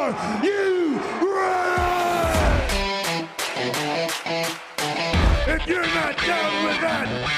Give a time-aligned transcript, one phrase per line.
[0.00, 1.58] Are you ready?
[5.48, 7.37] If you're not down with that,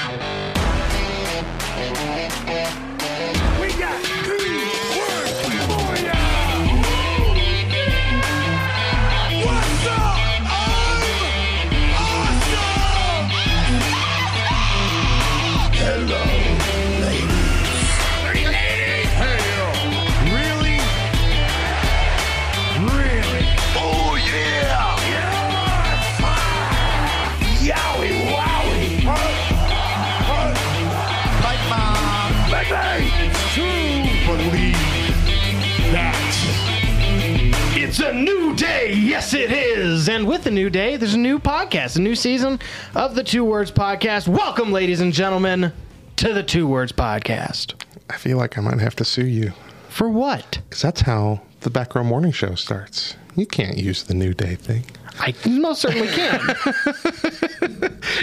[39.21, 40.09] Yes, it is.
[40.09, 42.59] And with the new day, there's a new podcast, a new season
[42.95, 44.27] of the Two Words Podcast.
[44.27, 45.71] Welcome, ladies and gentlemen,
[46.15, 47.75] to the Two Words Podcast.
[48.09, 49.53] I feel like I might have to sue you
[49.89, 50.61] For what?
[50.67, 53.15] because that's how the Back Row Morning Show starts.
[53.35, 54.85] You can't use the New Day thing.
[55.19, 56.39] I most certainly can.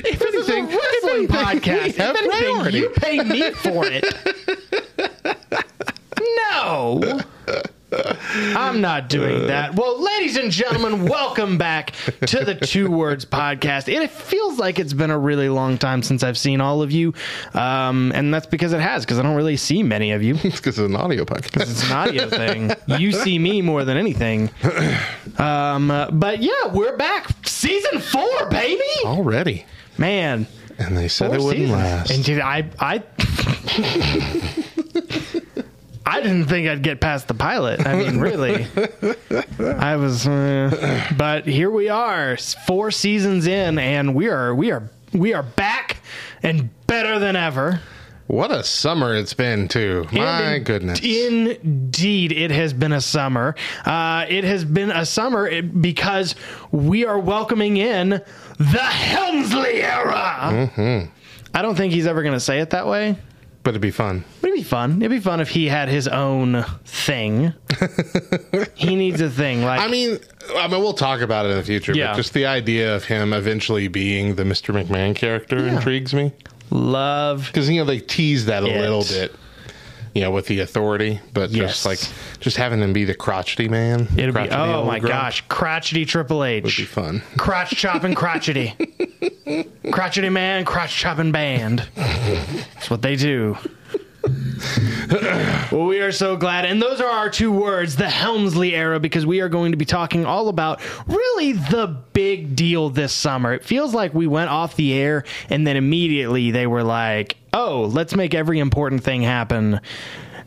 [0.01, 1.87] If this is a wrestling podcast.
[1.91, 2.79] if anything, priority.
[2.79, 4.05] you pay me for it.
[6.51, 7.21] no.
[7.93, 9.75] I'm not doing that.
[9.75, 11.93] Well, ladies and gentlemen, welcome back
[12.27, 13.89] to the Two Words Podcast.
[13.93, 17.15] It feels like it's been a really long time since I've seen all of you,
[17.55, 20.35] um, and that's because it has, because I don't really see many of you.
[20.49, 21.63] It's because it's an audio podcast.
[21.71, 22.73] It's an audio thing.
[22.99, 24.51] You see me more than anything.
[25.39, 27.29] Um, uh, but yeah, we're back.
[27.47, 28.83] Season four, baby.
[29.05, 29.67] Already.
[29.97, 30.49] Man.
[30.79, 31.71] And they said it wouldn't seasons.
[31.71, 32.11] last.
[32.11, 33.05] And dude, I I
[36.09, 37.87] I didn't think I'd get past the pilot.
[37.87, 38.67] I mean, really,
[39.59, 40.27] I was.
[40.27, 45.43] Uh, but here we are, four seasons in, and we are we are we are
[45.43, 45.99] back
[46.43, 47.81] and better than ever.
[48.27, 50.07] what a summer it's been, too.
[50.13, 51.01] My in- goodness.
[51.03, 53.55] Indeed, it has been a summer.
[53.85, 56.35] Uh, it has been a summer because
[56.71, 58.09] we are welcoming in
[58.59, 60.39] the Helmsley era.
[60.43, 61.11] Mm-hmm.
[61.55, 63.17] I don't think he's ever going to say it that way.
[63.69, 64.25] But it'd be fun.
[64.41, 65.03] But it'd be fun.
[65.03, 67.53] It'd be fun if he had his own thing.
[68.77, 69.63] he needs a thing.
[69.63, 70.19] Like I mean,
[70.57, 72.13] I mean, we'll talk about it in the future, Yeah.
[72.13, 74.73] but just the idea of him eventually being the Mr.
[74.75, 76.33] McMahon character intrigues me.
[76.71, 77.49] love.
[77.49, 78.81] Because, you know, they tease that a It.
[78.81, 79.35] little bit,
[80.19, 81.85] you know, with the authority, but Yes.
[81.85, 82.01] just like,
[82.41, 84.09] just having them be the crotchety man.
[84.17, 87.23] It'll be oh my grump gosh, crotchety Triple H Would be fun.
[87.39, 88.75] crotch chopping crotchety,
[89.93, 91.85] crotchety man, crotch chopping band.
[91.95, 93.57] That's what they do.
[95.73, 96.65] well, we are so glad.
[96.65, 99.85] And those are our two words, the Helmsley era, because we are going to be
[99.85, 103.53] talking all about really the big deal this summer.
[103.55, 107.85] It feels like we went off the air and then immediately they were like, oh,
[107.93, 109.81] let's make every important thing happen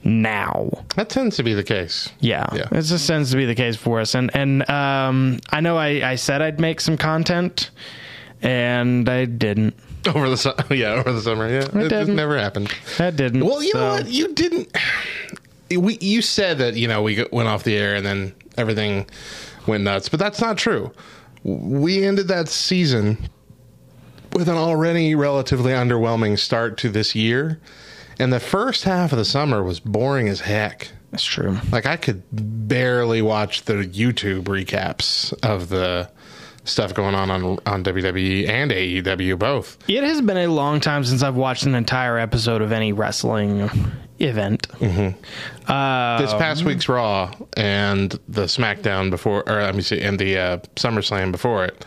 [0.03, 0.69] now.
[0.95, 2.09] That tends to be the case.
[2.19, 2.67] Yeah, Yeah.
[2.71, 4.15] it just tends to be the case for us.
[4.15, 7.69] And and um, I know I, I said I'd make some content,
[8.41, 9.75] and I didn't.
[10.15, 12.15] Over the su- yeah, over the summer, yeah, it, didn't.
[12.15, 12.73] never happened.
[12.97, 13.45] That didn't.
[13.45, 14.07] Well, you know what?
[14.07, 14.75] You didn't.
[15.71, 19.05] We you said that you know we went off the air and then everything
[19.67, 20.91] went nuts, but that's not true.
[21.45, 23.17] We ended that season
[24.33, 27.61] with an already relatively underwhelming start to this year,
[28.19, 30.89] and the first half of the summer was boring as heck.
[31.11, 31.57] That's true.
[31.71, 36.09] Like I could barely watch the YouTube recaps of the
[36.63, 39.77] stuff going on on, on WWE and AEW both.
[39.89, 43.69] It has been a long time since I've watched an entire episode of any wrestling
[44.19, 44.67] event.
[45.67, 50.37] Uh, this past week's Raw and the SmackDown before, or let me see, and the
[50.37, 51.85] uh, SummerSlam before it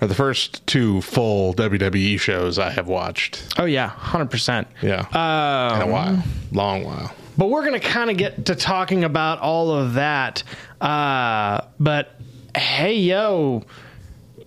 [0.00, 3.54] are the first two full WWE shows I have watched.
[3.58, 4.68] oh yeah, hundred percent.
[4.82, 6.22] Yeah, Um, in a while,
[6.52, 7.12] long while.
[7.38, 10.42] But we're going to kind of get to talking about all of that.
[10.80, 12.18] Uh, but
[12.56, 13.64] hey, yo,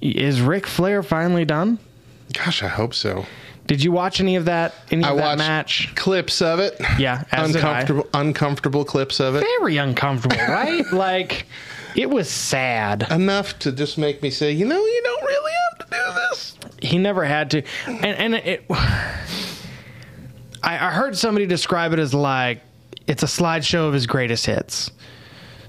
[0.01, 1.79] is Ric Flair finally done?
[2.33, 3.25] Gosh, I hope so.
[3.67, 4.73] Did you watch any of that?
[4.89, 5.95] Any I of that watched match?
[5.95, 6.75] clips of it.
[6.97, 7.81] Yeah, as did I.
[7.81, 9.41] uncomfortable, uncomfortable clips of it.
[9.59, 10.85] Very uncomfortable, right?
[10.91, 11.45] like
[11.95, 13.05] it was sad.
[13.11, 16.57] Enough to just make me say, you know, you don't really have to do this.
[16.81, 18.65] He never had to, and and it.
[20.61, 22.61] I, I heard somebody describe it as like
[23.07, 24.91] it's a slideshow of his greatest hits.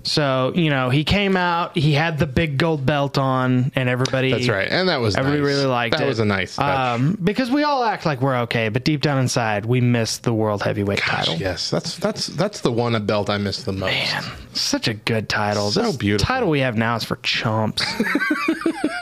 [0.02, 4.30] So you know, he came out, he had the big gold belt on, and everybody.
[4.32, 5.46] That's right, and that was Everybody nice.
[5.48, 6.08] really liked that it.
[6.08, 6.98] was a nice touch.
[7.00, 10.32] um, because we all act like we're okay, but deep down inside, we miss the
[10.32, 11.34] world heavyweight Gosh, title.
[11.36, 13.90] yes, that's that's that's the one belt I miss the most.
[13.92, 14.24] Man,
[14.54, 15.70] such a good title.
[15.70, 16.26] So this beautiful.
[16.26, 17.82] title we have now is for chumps.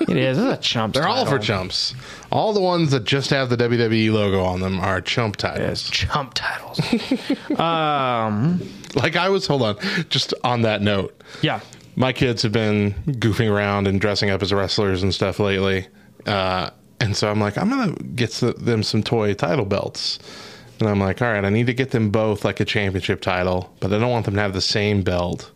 [0.08, 0.36] it is.
[0.38, 0.98] It's a chumps.
[0.98, 1.94] They're all for chumps.
[2.32, 5.88] All the ones that just have the WWE logo on them are chump titles.
[5.90, 6.80] Chump titles.
[7.60, 8.60] um,
[8.94, 9.76] Like I was, hold on,
[10.08, 11.60] just on that note, yeah.
[11.96, 15.86] my kids have been goofing around and dressing up as wrestlers and stuff lately.
[16.26, 16.70] Uh,
[17.00, 20.18] and so I'm like, I'm going to get them some toy title belts.
[20.80, 23.74] And I'm like, all right, I need to get them both like a championship title,
[23.80, 25.50] but I don't want them to have the same belt.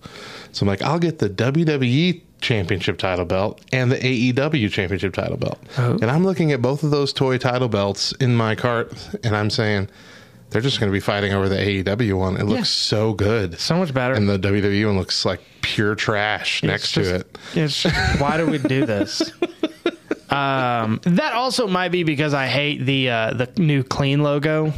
[0.53, 5.37] So I'm like, I'll get the WWE championship title belt and the AEW championship title
[5.37, 5.59] belt.
[6.03, 8.93] And I'm looking at both of those toy title belts in my cart
[9.25, 9.89] and I'm saying,
[10.53, 12.37] they're just going to be fighting over the AEW one.
[12.37, 12.65] It looks Yeah.
[12.99, 13.59] so good.
[13.59, 14.15] So much better.
[14.15, 17.39] And the WWE one looks like pure trash next just- to it.
[17.55, 19.33] It's just, why do we do this?
[20.31, 24.73] Um, that also might be because I hate the uh, the new clean logo.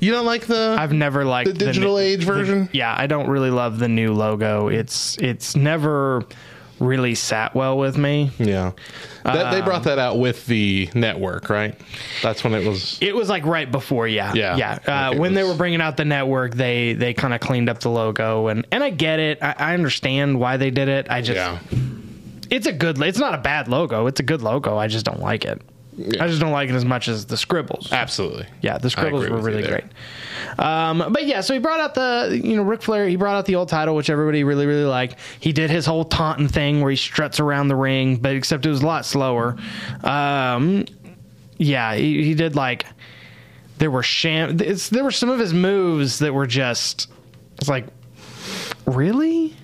[0.00, 2.68] You don't like the I've never liked the digital new- age version?
[2.72, 4.66] Yeah, I don't really love the new logo.
[4.66, 6.24] It's it's never
[6.82, 8.30] really sat well with me.
[8.38, 8.72] yeah.
[9.24, 11.78] That, they Um, brought that out with the network, right?
[12.22, 12.98] That's when it was.
[13.00, 14.56] It was like right before, yeah, Yeah.
[14.56, 14.78] yeah.
[15.10, 17.88] Uh, when they were bringing out the network, they they kind of cleaned up the
[17.90, 19.38] logo, and and I get it.
[19.40, 21.06] I, I understand why they did it.
[21.08, 21.58] I just Yeah.
[22.50, 23.00] it's a good.
[23.00, 24.06] It's not a bad logo.
[24.08, 24.76] It's a good logo.
[24.76, 25.62] I just don't like it.
[25.98, 27.92] I just don't like it as much as the scribbles.
[27.92, 28.46] Absolutely.
[28.62, 29.84] Yeah, the scribbles were really great.
[30.58, 33.06] Um, but yeah, so he brought out the you know Ric Flair.
[33.06, 35.16] He brought out the old title, which everybody really really liked.
[35.38, 38.70] He did his whole taunting thing where he struts around the ring, but except it
[38.70, 39.56] was a lot slower.
[40.02, 40.86] Um,
[41.58, 42.86] yeah, he, he did like
[43.76, 44.60] there were sham.
[44.60, 47.10] It's, there were some of his moves that were just.
[47.58, 47.86] It's like
[48.86, 49.56] really.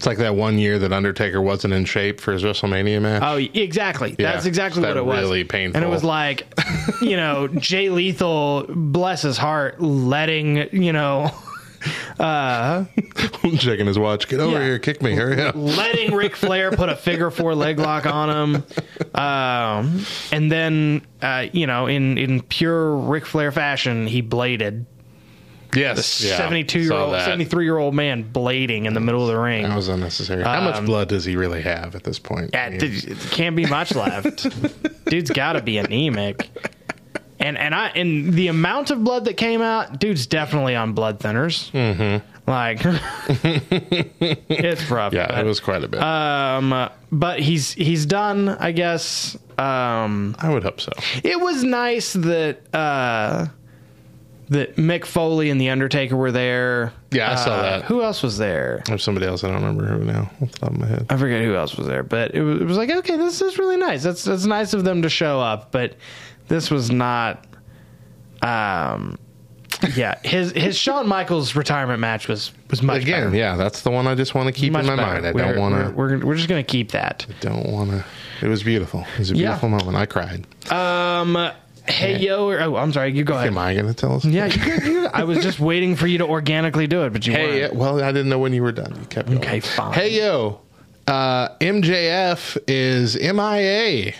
[0.00, 3.22] It's like that one year that Undertaker wasn't in shape for his WrestleMania match.
[3.22, 4.16] Oh, exactly.
[4.18, 5.20] Yeah, That's exactly that what it was.
[5.20, 5.76] really painful.
[5.76, 6.46] And it was like,
[7.02, 11.30] you know, Jay Lethal, bless his heart, letting you know,
[12.18, 12.84] Uh,
[13.58, 14.26] Checking his watch.
[14.28, 14.64] Get over Yeah.
[14.64, 14.78] here.
[14.78, 15.14] Kick me.
[15.14, 15.54] Hurry up.
[15.54, 18.64] letting Ric Flair put a figure four leg lock on him,
[19.14, 24.84] um, and then uh, you know, in in pure Ric Flair fashion, he bladed
[25.74, 26.22] Yes.
[26.22, 27.24] yeah, seventy-two year old, that.
[27.24, 29.62] seventy three year old man blading in the middle of the ring.
[29.62, 30.42] That was unnecessary.
[30.42, 32.50] How much blood does he really have at this point?
[32.52, 34.46] Yeah, I mean, th- it can't be much left.
[35.06, 36.48] Dude's got to be anemic.
[37.38, 41.20] And and I and the amount of blood that came out, dude's definitely on blood
[41.20, 41.70] thinners.
[41.72, 42.26] Mm-hmm.
[42.50, 42.80] Like,
[44.50, 45.12] it's rough.
[45.12, 46.02] yeah, but, it was quite a bit.
[46.02, 49.36] Um, but he's he's done, I guess.
[49.56, 50.92] Um, I would hope so.
[51.22, 53.46] it was nice that uh,
[54.50, 56.92] that Mick Foley and the Undertaker were there.
[57.12, 57.84] Yeah, I saw Uh, that.
[57.84, 58.82] Who else was there?
[58.86, 59.42] There's somebody else.
[59.44, 60.30] I don't remember who now.
[60.42, 61.06] Off the top of my head.
[61.08, 63.58] I forget who else was there, but it was, it was like, okay, this is
[63.58, 64.02] really nice.
[64.02, 65.94] That's that's nice of them to show up, but
[66.48, 67.46] this was not.
[68.42, 69.18] Um,
[69.94, 73.36] yeah, his his Shawn Michaels retirement match was was much Again, better.
[73.36, 75.12] yeah, that's the one I just want to keep Much in my better.
[75.22, 75.26] mind.
[75.26, 75.90] I We're- don't want We're, to.
[76.20, 77.26] we're we're just gonna keep that.
[77.40, 78.04] Don't want to.
[78.42, 79.06] It was beautiful.
[79.14, 79.48] It was a Yeah.
[79.48, 79.96] beautiful moment.
[79.96, 80.44] I cried.
[80.72, 81.50] Um,
[81.86, 83.12] hey yo, or, oh, I'm sorry.
[83.12, 83.48] You go ahead.
[83.48, 84.24] Am I going to tell us?
[84.24, 87.32] Yeah, you, you, I was just waiting for you to organically do it, but you
[87.32, 87.74] Hey, weren't.
[87.74, 88.94] well, I didn't know when you were done.
[88.98, 89.38] You kept going.
[89.40, 89.92] Okay, fine.
[89.92, 90.60] Hey, yo,
[91.06, 94.12] uh, MJF is MIA.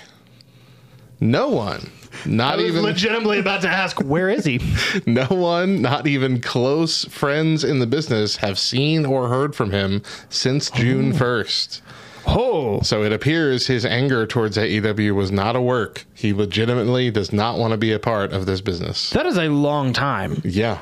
[1.20, 1.90] No one,
[2.24, 4.58] not I was even legitimately about to ask, where is he?
[5.06, 10.02] no one, not even close friends in the business have seen or heard from him
[10.30, 11.82] since June first.
[12.26, 16.04] Oh, So it appears his anger towards AEW was not a work.
[16.14, 19.10] He legitimately does not want to be a part of this business.
[19.10, 20.40] that is a long time.
[20.44, 20.78] Yeah.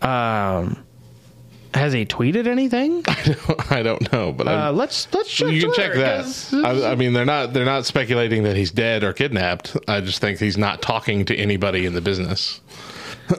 [0.00, 0.82] Um,
[1.74, 3.02] has he tweeted anything?
[3.70, 5.50] I don't know, but Uh, let's let's check.
[5.52, 6.26] you can check that.
[6.64, 9.76] I, I mean, they're not they're not speculating that he's dead or kidnapped.
[9.88, 12.60] I just think he's not talking to anybody in the business.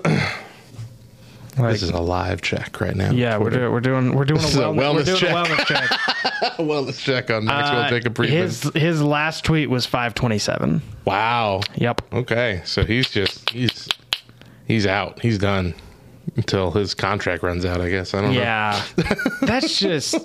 [1.57, 3.11] like, This is a live check right now.
[3.11, 5.31] yeah, we're, do, we're doing we're doing a is a wellness, we're doing check.
[5.31, 6.57] a wellness check.
[6.57, 8.37] wellness check on Maxwell Uh, Jacob Friedman.
[8.41, 10.81] his his last tweet was five twenty seven.
[11.05, 11.61] wow.
[11.75, 12.01] Yep.
[12.13, 13.87] Okay, so he's just he's
[14.65, 15.19] he's out.
[15.21, 15.73] He's done
[16.37, 17.81] until his contract runs out.
[17.81, 18.39] I guess I don't know.
[18.39, 18.81] Yeah,
[19.41, 20.15] that's just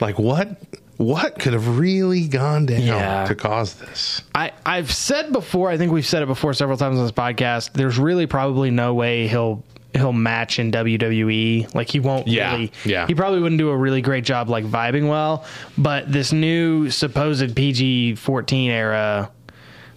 [0.00, 0.48] Like what?
[0.96, 3.24] What could have really gone down Yeah.
[3.26, 4.22] to cause this?
[4.34, 5.70] I I've said before.
[5.70, 7.72] I think we've said it before several times on this podcast.
[7.72, 11.74] There's really probably no way he'll he'll match in WWE.
[11.74, 12.72] Like he won't Yeah, really.
[12.84, 13.06] yeah.
[13.06, 15.44] He probably wouldn't do a really great job like vibing well.
[15.78, 19.30] But this new supposed PG fourteen era.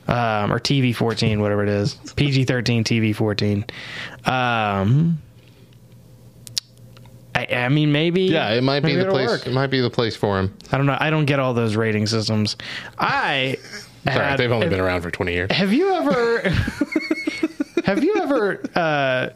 [0.10, 3.66] Um, or TV fourteen, whatever it is, PG thirteen, TV fourteen.
[4.24, 5.20] Um,
[7.38, 8.24] I, I mean, maybe.
[8.24, 9.28] Yeah, it might be the place.
[9.30, 9.48] work.
[9.48, 10.54] It might be the place for him.
[10.72, 10.98] I don't know.
[11.00, 12.56] I don't get all those rating systems.
[12.98, 13.58] I.
[14.06, 15.52] Sorry, had- they've only been around for twenty years.
[15.52, 16.50] have you ever
[17.86, 19.30] have you ever uh,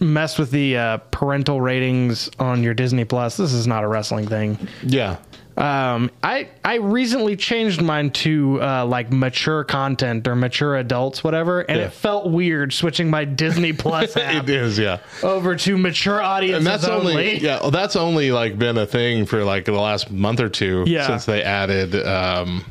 [0.00, 3.36] messed with the uh, parental ratings on your Disney Plus?
[3.36, 4.58] This is not a wrestling thing.
[4.82, 5.16] Yeah.
[5.56, 11.60] Um, I I recently changed mine to uh, like mature content or mature adults, whatever,
[11.60, 11.84] and Yeah.
[11.86, 14.98] it felt weird switching my Disney Plus app It is, yeah.
[15.22, 17.38] over to mature audiences And that's only.
[17.38, 20.84] yeah, well, that's only like been a thing for like the last month or two
[20.88, 21.06] Yeah.
[21.06, 22.64] since they added um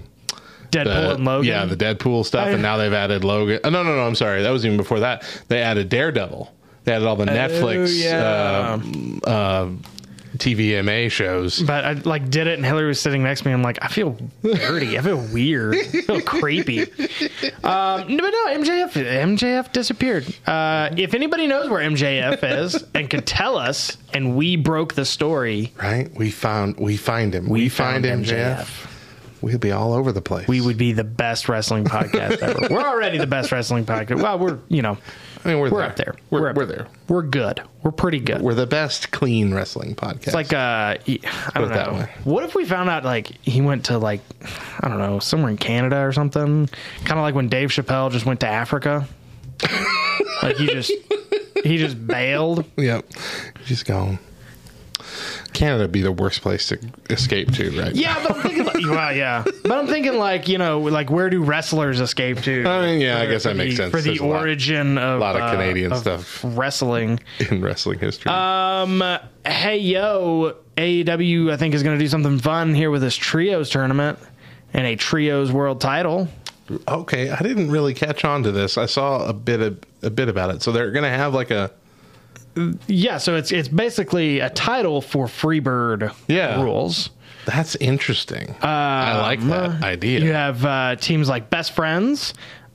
[0.69, 1.47] Deadpool the, and Logan.
[1.47, 3.59] yeah, the Deadpool stuff I- and now they've added Logan.
[3.63, 4.41] Oh, no, no, no, I'm sorry.
[4.41, 5.23] That was even before that.
[5.47, 6.51] They added Daredevil.
[6.83, 8.79] They added all the Netflix Oh, yeah.
[9.25, 9.69] uh, uh,
[10.37, 11.61] TVMA shows.
[11.61, 13.53] but I like did it, and Hillary was sitting next to me.
[13.53, 14.97] I'm like, I feel dirty.
[14.97, 15.75] I feel weird.
[15.75, 16.81] I feel creepy.
[17.63, 20.25] Um, no, but no, MJF MJF disappeared.
[20.45, 25.05] Uh, if anybody knows where MJF is and could tell us, and we broke the
[25.05, 26.13] story, Right?
[26.13, 27.47] We found we find him.
[27.49, 28.57] We, find, found MJF.
[28.57, 28.89] MJF.
[29.41, 30.47] We'll be all over the place.
[30.47, 32.73] we would be the best wrestling podcast ever.
[32.73, 34.21] We're already the best wrestling podcast.
[34.21, 34.97] Well, we're you know
[35.43, 35.89] I mean, we're, we're there.
[35.89, 36.15] up there.
[36.29, 36.87] We're, up we're there.
[37.07, 37.61] We're good.
[37.81, 38.41] We're pretty good.
[38.41, 40.27] We're the best clean wrestling podcast.
[40.27, 41.19] It's like uh, I
[41.55, 41.93] don't know.
[41.99, 42.09] way.
[42.23, 44.21] What if we found out like he went to like
[44.79, 46.67] I don't know somewhere in Canada or something?
[47.05, 49.07] Kind of like when Dave Chappelle just went to Africa.
[50.43, 50.91] like he just
[51.63, 52.65] he just bailed.
[52.77, 53.05] yep,
[53.65, 54.19] just gone.
[55.53, 56.79] Canada be the worst place to
[57.09, 57.93] escape to, right?
[57.95, 61.29] Yeah, but I'm thinking like well, yeah, but I'm thinking like you know like where
[61.29, 62.65] do wrestlers escape to?
[62.65, 63.91] I mean, yeah, I guess that makes the- sense.
[63.91, 66.41] for the There's a lot- origin of lot of uh, Canadian of stuff.
[66.43, 67.19] wrestling.
[67.51, 68.31] in wrestling history.
[68.31, 69.03] Um,
[69.45, 73.69] hey yo, AEW I think is going to do something fun here with this trios
[73.69, 74.19] tournament
[74.73, 76.27] and a trios world title.
[76.87, 78.77] okay, I didn't really catch on to this.
[78.77, 80.61] I saw a bit of a bit about it.
[80.61, 81.71] So they're going to have like a
[82.87, 86.61] Yeah, so it's it's basically a title for Freebird Yeah.
[86.61, 87.09] rules.
[87.45, 88.55] that's interesting.
[88.61, 90.19] I like that idea.
[90.21, 92.33] You have uh, teams like Best Friends.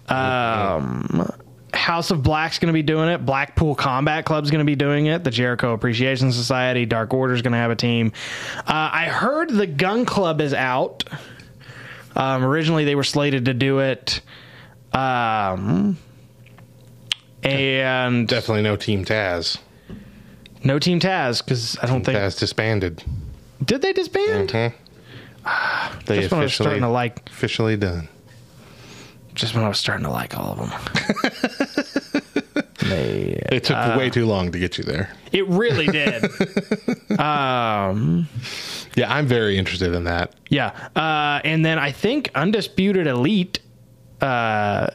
[0.08, 1.30] Um,
[1.75, 3.25] House of Black's going to be doing it.
[3.25, 5.23] Blackpool Combat Club's going to be doing it.
[5.23, 8.12] The Jericho Appreciation Society, Dark Order's going to have a team.
[8.58, 11.04] Uh, I heard the Gunn Club is out.
[12.16, 14.20] Um, originally, they were slated to do it.
[14.92, 15.99] Um,
[17.42, 19.58] and Definitely no Team Taz.
[20.65, 23.03] No Team Taz because I don't think Taz disbanded.
[23.65, 24.49] did they disband.
[24.50, 24.73] Mhm.
[26.07, 28.09] They Just when I was starting officially to like, officially done.
[29.35, 30.71] just when I was starting to like all of them.
[32.81, 35.11] they, It took Uh, way too long to get you there.
[35.33, 36.25] it really did.
[37.21, 38.29] um,
[38.95, 40.35] Yeah, I'm very interested in that.
[40.50, 43.61] yeah, uh, and then I think Undisputed Elite,
[44.21, 44.88] uh,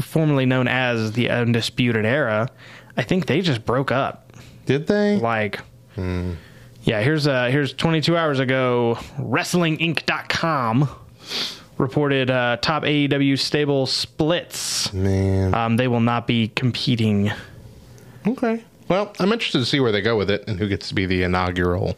[0.00, 2.48] formerly known as the Undisputed Era,
[2.96, 4.25] I think they just broke up.
[4.66, 5.16] Did they?
[5.16, 5.60] Like,
[5.96, 10.88] yeah, here's uh, here's 22 hours ago, WrestlingInc.com
[11.78, 14.92] reported uh, top AEW stable splits.
[14.92, 15.54] Man.
[15.54, 17.30] Um, they will not be competing.
[18.26, 18.64] Okay.
[18.88, 21.06] Well, I'm interested to see where they go with it and who gets to be
[21.06, 21.96] the inaugural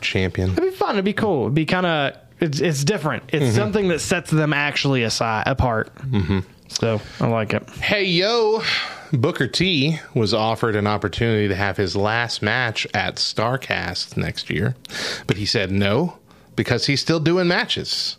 [0.00, 0.52] champion.
[0.52, 0.94] It'd be fun.
[0.94, 1.42] It'd be cool.
[1.42, 3.24] It'd be kind of it's it's different.
[3.28, 5.94] It's something that sets them actually aside apart.
[5.96, 6.40] Mm-hmm.
[6.68, 7.68] So I like it.
[7.70, 8.62] Hey, yo.
[9.12, 14.76] Booker T was offered an opportunity to have his last match at Starrcast next year,
[15.26, 16.18] but he said no
[16.56, 18.18] because he's still doing matches.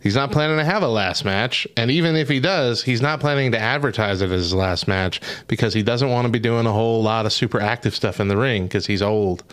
[0.00, 3.20] He's not planning to have a last match, and even if he does, he's not
[3.20, 6.66] planning to advertise it as his last match because he doesn't want to be doing
[6.66, 9.44] a whole lot of super active stuff in the ring because he's old.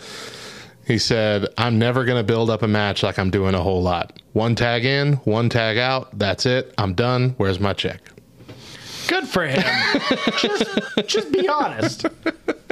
[0.86, 3.82] He said, I'm never going to build up a match like I'm doing a whole
[3.82, 4.20] lot.
[4.32, 6.74] One tag in, one tag out, that's it.
[6.78, 7.34] I'm done.
[7.36, 8.00] Where's my check?
[9.08, 9.62] Good for him.
[10.38, 10.64] just
[11.06, 12.06] just be honest.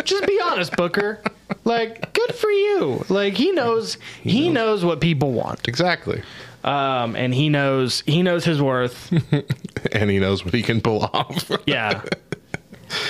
[0.04, 1.20] Just be honest, Booker.
[1.64, 3.04] Like good for you.
[3.08, 5.68] Like he knows he knows what people want.
[5.68, 6.22] Exactly.
[6.64, 9.12] Um, and he knows he knows his worth.
[9.92, 11.50] and he knows what he can pull off.
[11.66, 12.02] Yeah.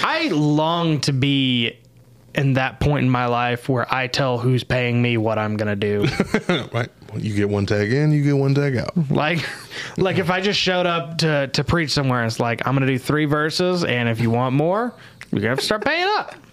[0.02, 1.78] I long to be
[2.34, 5.76] in that point in my life where I tell who's paying me what I'm gonna
[5.76, 6.06] do.
[6.72, 6.88] right.
[7.16, 8.92] You get one tag in, you get one tag out.
[9.10, 9.44] Like,
[9.96, 12.98] like if I just showed up to to preach somewhere, it's like I'm gonna do
[12.98, 14.92] three verses, and if you want more,
[15.30, 16.34] you're gonna have to start paying up.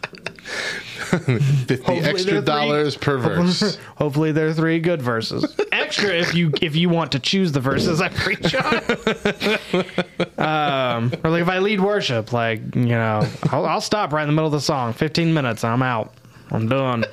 [0.46, 3.78] Fifty Hopefully extra three- dollars per verse.
[3.98, 5.56] Hopefully, there are three good verses.
[5.72, 8.76] Extra if you if you want to choose the verses I preach on.
[10.38, 14.28] um, or like if I lead worship, like you know, I'll, I'll stop right in
[14.30, 14.94] the middle of the song.
[14.94, 16.14] Fifteen minutes, I'm out.
[16.52, 17.06] I'm done.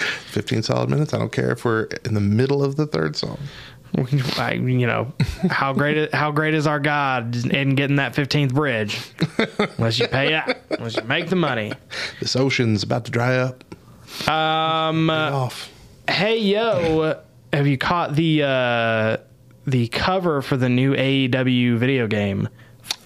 [0.26, 1.12] Fifteen solid minutes.
[1.14, 3.38] I don't care if we're in the middle of the third song.
[4.38, 5.12] I, you know,
[5.50, 9.00] how great how great is our God in getting that fifteenth bridge?
[9.78, 11.72] Unless you pay up, unless you make the money.
[12.20, 13.64] This ocean's about to dry up.
[14.28, 15.70] Um, Off.
[16.08, 17.20] hey yo,
[17.52, 19.16] have you caught the uh,
[19.66, 22.48] the cover for the new AEW video game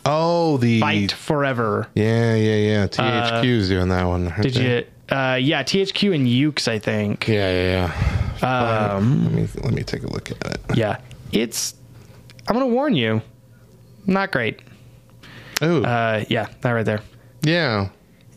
[0.06, 1.88] Oh, the Fight Forever?
[1.94, 2.86] yeah, yeah, yeah.
[2.86, 4.32] THQ's doing that one.
[4.42, 4.84] Did you?
[5.10, 7.28] Uh, yeah, THQ and Yuke's, I think.
[7.28, 7.92] Yeah, yeah,
[8.42, 8.92] yeah.
[8.94, 10.60] Um, let me let me take a look at it.
[10.76, 10.98] yeah,
[11.32, 11.74] it's.
[12.48, 13.22] I'm gonna warn you,
[14.06, 14.60] not great.
[15.62, 17.00] Oh, Uh, yeah, that right there.
[17.42, 17.88] yeah,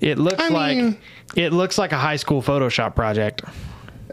[0.01, 0.97] It looks I like mean-
[1.35, 3.41] it looks like a high school Photoshop project.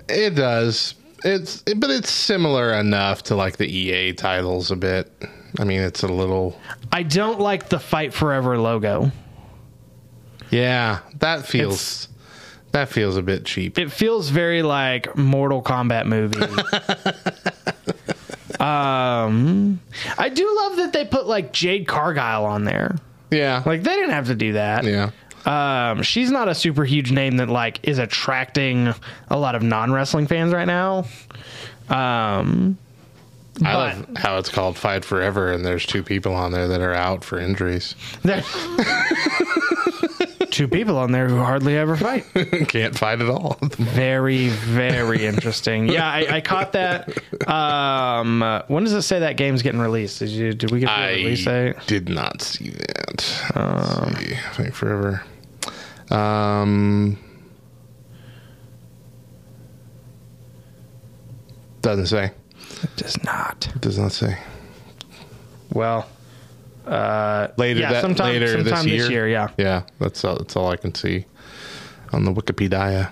[0.09, 0.95] it does.
[1.25, 5.11] It's but it's similar enough to like the EA titles a bit.
[5.59, 6.59] I mean, it's a little.
[6.93, 9.11] I don't like the Fight Forever logo.
[10.51, 12.09] Yeah, that feels
[12.75, 13.79] that feels a bit cheap.
[13.79, 16.41] It feels very like Mortal Kombat movie.
[18.61, 19.81] um,
[20.19, 22.97] I do love that they put like Jade Cargill on there.
[23.31, 24.85] Yeah, Like they didn't have to do that.
[24.85, 25.11] yeah.
[25.47, 28.95] Um, she's not a super huge name that like is attracting
[29.29, 31.05] a lot of non wrestling fans right now.
[31.91, 32.79] Um,
[33.63, 36.81] I but- love how it's called Fight Forever, and there's two people on there that
[36.81, 37.95] are out for injuries.
[40.55, 42.25] two people on there who hardly ever fight.
[42.69, 43.59] Can't fight at all.
[43.61, 45.75] Very, very interesting.
[45.95, 47.09] Yeah, I, I caught that.
[47.49, 50.19] Um, uh, when does it say that game's getting released?
[50.19, 50.53] Did you?
[50.53, 51.77] Did we get the release date?
[51.87, 53.53] did not see that.
[53.55, 54.35] Let's see.
[54.53, 55.23] Fight Forever.
[56.11, 57.19] Um,
[61.83, 62.33] doesn't say.
[62.83, 63.69] It does not.
[63.75, 64.39] It does not say.
[65.73, 66.09] Well,
[66.87, 69.29] uh, Later yeah, that sometime, later sometime this year.
[69.29, 69.49] Yeah.
[69.57, 70.37] Yeah, that's all.
[70.37, 71.25] That's all I can see
[72.13, 73.11] on the Wikipedia.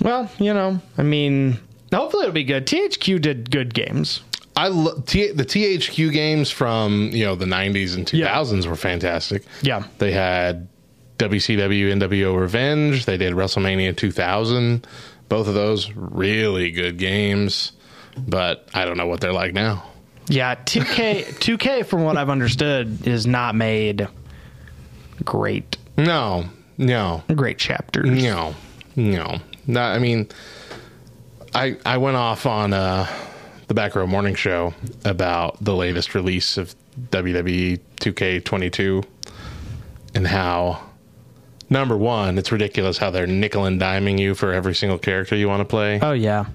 [0.00, 1.58] Well, you know, I mean,
[1.92, 2.66] hopefully it'll be good.
[2.66, 4.22] THQ did good games.
[4.56, 9.44] I lo- T- the THQ games from you know the '90s and 2000s were fantastic.
[9.62, 9.84] Yeah.
[9.98, 10.68] They had
[11.18, 13.04] WCW NWO Revenge.
[13.04, 14.86] They did WrestleMania 2000.
[15.28, 17.72] Both of those really good games,
[18.16, 19.84] but I don't know what they're like now.
[20.28, 24.06] Yeah, 2K 2K from what I've understood is not made
[25.24, 26.44] great No,
[26.76, 28.08] no, great chapters.
[28.08, 28.54] no,
[28.96, 29.38] no.
[29.66, 29.94] Not.
[29.94, 30.28] I mean,
[31.54, 33.06] I I went off on uh,
[33.66, 34.72] the Back Row Morning Show
[35.04, 36.74] about the latest release of
[37.10, 39.04] WWE 2K22
[40.14, 40.82] and how
[41.70, 45.48] number one, it's ridiculous how they're nickel and diming you for every single character you
[45.48, 46.00] want to play.
[46.00, 46.46] Oh yeah.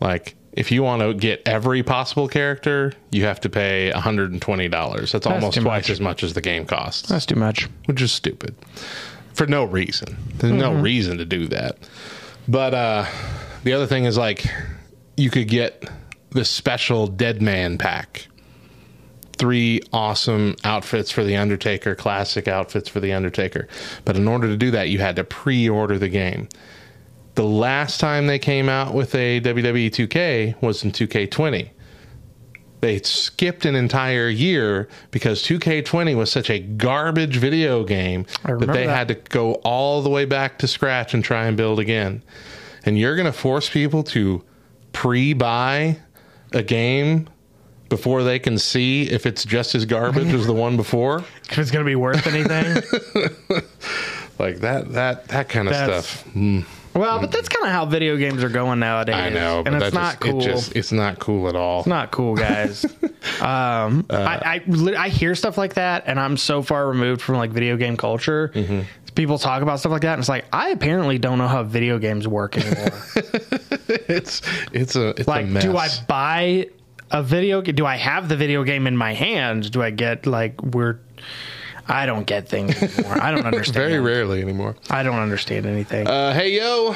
[0.00, 5.10] Like, if you want to get every possible character, you have to pay $120.
[5.12, 5.90] That's, almost twice much.
[5.90, 7.68] as much as the game costs, That's too much.
[7.86, 8.54] which is stupid
[9.32, 10.16] for no reason.
[10.36, 11.78] There's no reason to do that.
[12.48, 13.06] But uh,
[13.62, 14.44] the other thing is, like,
[15.16, 15.88] you could get
[16.30, 18.26] this special Dead Man pack.
[19.38, 23.68] Three awesome outfits for The Undertaker, classic outfits for The Undertaker.
[24.04, 26.48] But in order to do that, you had to pre order the game
[27.40, 31.70] the last time they came out with a WWE 2K was in 2K20.
[32.82, 38.84] They skipped an entire year because 2K20 was such a garbage video game that they
[38.84, 38.94] that.
[38.94, 42.22] had to go all the way back to scratch and try and build again.
[42.84, 44.44] And you're going to force people to
[44.92, 45.96] pre buy
[46.52, 47.26] a game
[47.88, 51.24] before they can see if it's just as garbage as the one before?
[51.50, 52.82] If it's gonna be worth anything.
[54.38, 56.34] Like that that that kind of That's- stuff.
[56.34, 56.64] Mm.
[56.94, 59.14] Well, but that's kind of how video games are going nowadays.
[59.14, 60.40] I know, but and it's not just, cool.
[60.40, 61.80] It just, it's not cool at all.
[61.80, 62.84] It's not cool, guys.
[63.40, 67.36] um, Uh, I, I I hear stuff like that, and I'm so far removed from
[67.36, 68.50] like video game culture.
[68.54, 68.80] Mm-hmm.
[69.14, 71.98] People talk about stuff like that, and it's like I apparently don't know how video
[71.98, 72.98] games work anymore.
[73.88, 75.62] it's it's a it's a like, mess.
[75.62, 76.68] do I buy
[77.10, 77.60] a video?
[77.60, 79.70] Do I have the video game in my hand?
[79.72, 80.98] Do I get like we're?
[81.90, 83.20] I don't get things anymore.
[83.20, 83.90] I don't understand.
[83.90, 84.76] Very rarely anymore.
[84.88, 86.06] I don't understand anything.
[86.06, 86.94] Uh, hey yo,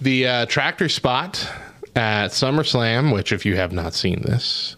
[0.00, 1.48] the uh, tractor spot
[1.96, 3.12] at SummerSlam.
[3.12, 4.76] Which, if you have not seen this,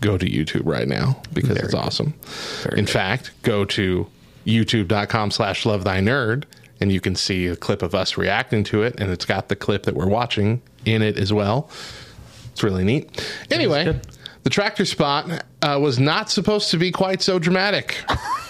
[0.00, 2.14] go to YouTube right now because it's awesome.
[2.76, 4.06] In fact, go to
[4.46, 6.44] youtube.com slash love thy nerd
[6.80, 9.56] and you can see a clip of us reacting to it and it's got the
[9.56, 11.68] clip that we're watching in it as well
[12.50, 14.00] it's really neat anyway
[14.44, 17.96] the tractor spot uh, was not supposed to be quite so dramatic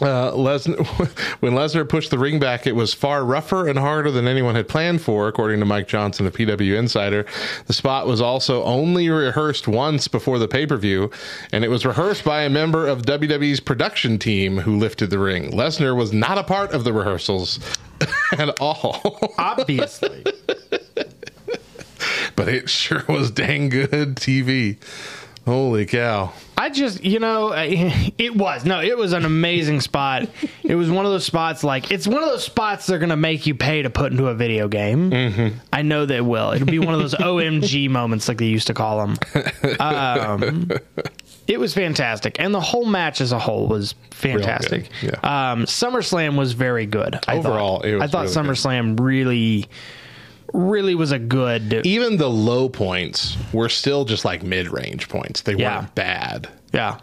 [0.00, 0.86] uh, Lesnar,
[1.40, 4.68] when Lesnar pushed the ring back, it was far rougher and harder than anyone had
[4.68, 7.26] planned for, according to Mike Johnson of PW Insider.
[7.66, 11.10] The spot was also only rehearsed once before the pay per view,
[11.52, 15.52] and it was rehearsed by a member of WWE's production team who lifted the ring.
[15.52, 17.58] Lesnar was not a part of the rehearsals
[18.38, 20.24] at all, Obviously,
[22.36, 24.76] but it sure was dang good TV.
[25.48, 26.32] Holy cow.
[26.58, 30.28] I just you know it was no, it was an amazing spot.
[30.62, 33.46] It was one of those spots like it's one of those spots they're gonna make
[33.46, 35.10] you pay to put into a video game.
[35.10, 35.58] Mm-hmm.
[35.72, 36.52] I know they will.
[36.52, 39.16] It'll be one of those OMG moments like they used to call them.
[39.80, 40.70] Um,
[41.46, 44.90] it was fantastic, and the whole match as a whole was fantastic.
[45.00, 47.18] good, Um, SummerSlam was very good.
[47.26, 47.84] I Overall, thought.
[47.86, 48.56] it was I thought really good.
[48.56, 49.68] SummerSlam really
[50.52, 51.86] really was a good.
[51.86, 55.42] Even the low points were still just like mid range points.
[55.42, 55.78] They Yeah.
[55.80, 56.98] weren't bad, Yeah.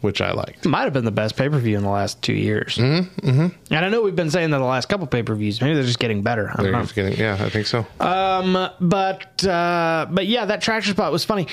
[0.00, 0.64] which I liked.
[0.64, 2.76] Might have been the best pay per view in the last two years.
[2.76, 3.46] Mm-hmm, mm-hmm.
[3.74, 5.60] And I know we've been saying that the last couple pay per views.
[5.60, 6.48] Maybe they're just getting better.
[6.50, 6.82] I don't They're know.
[6.82, 7.84] just getting, yeah, I think so.
[8.00, 11.48] Um, but uh, but yeah, that tractor spot was funny.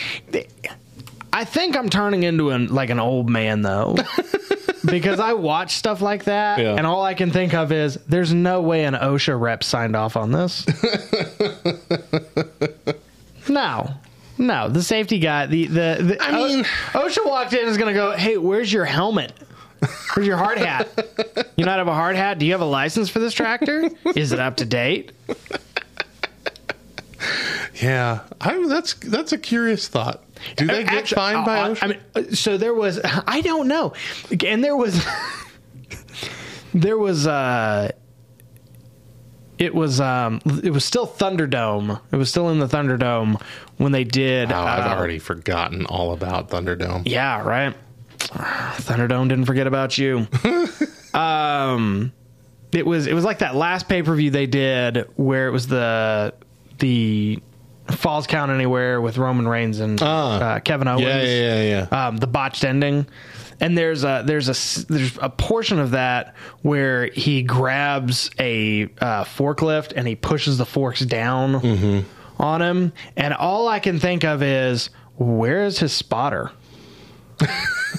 [1.35, 3.95] I think I'm turning into an like an old man though.
[4.85, 6.75] because I watch stuff like that, Yeah.
[6.75, 10.15] and all I can think of is there's no way an OSHA rep signed off
[10.15, 10.65] on this.
[13.49, 13.89] no,
[14.37, 17.77] no, the safety guy, the the, the I mean- O- OSHA walked in and is
[17.77, 19.33] gonna go, hey, where's your helmet?
[20.15, 20.87] Where's your hard hat?
[21.57, 22.39] You not have a hard hat?
[22.39, 23.89] Do you have a license for this tractor?
[24.15, 25.11] Is it up to date?
[27.81, 30.23] Yeah, I, that's that's a curious thought.
[30.57, 31.83] Do they get Actually, fined by OSHA?
[31.83, 32.99] I mean, uh, so there was.
[33.03, 33.93] I don't know,
[34.45, 35.05] and there was.
[36.73, 37.27] there was.
[37.27, 37.91] uh
[39.57, 41.99] it was um it was still Thunderdome.
[42.11, 43.41] It was still in the Thunderdome
[43.77, 47.03] when they did Wow, I've uh, already forgotten all about Thunderdome.
[47.05, 47.75] Yeah, right.
[48.19, 50.27] Thunderdome didn't forget about you.
[51.13, 52.11] um,
[52.71, 55.67] it was it was like that last pay per view they did where it was
[55.67, 56.33] the
[56.79, 57.39] the
[57.89, 60.37] Falls Count Anywhere with Roman Reigns and Ah.
[60.55, 61.01] uh, Kevin Owens.
[61.03, 62.07] Yeah, yeah, yeah, yeah.
[62.07, 63.05] Um, the botched ending.
[63.61, 69.23] And there's a there's a there's a portion of that where he grabs a uh,
[69.23, 72.41] forklift and he pushes the forks down Mm-hmm.
[72.41, 76.51] on him, and all I can think of is where is his spotter?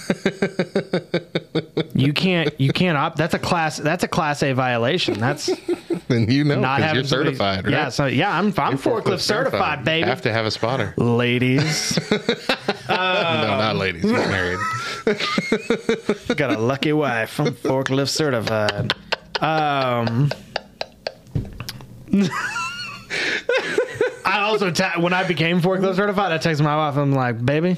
[1.95, 5.15] you can't you can't op- that's a class that's a class A violation.
[5.19, 5.49] That's
[6.09, 7.73] and you know, not having you're somebody- certified, right?
[7.73, 10.07] Yeah, so yeah, I'm I'm forklift, certified, baby.
[10.09, 10.95] Have to have a spotter.
[10.97, 11.99] Ladies,
[12.89, 14.05] no, not ladies.
[14.05, 14.59] You're married.
[16.37, 17.39] got a lucky wife.
[17.41, 18.93] I'm forklift certified.
[19.41, 20.31] Um,
[24.25, 26.97] I also ta- when I became forklift certified, I texted my wife.
[26.97, 27.77] I'm like, baby,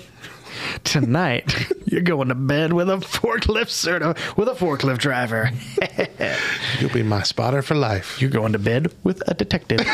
[0.89, 5.51] tonight you're going to bed with a forklift certi- with a forklift driver.
[6.81, 8.21] You'll be my spotter for life.
[8.21, 9.81] You're going to bed with a detective.
[9.81, 9.87] with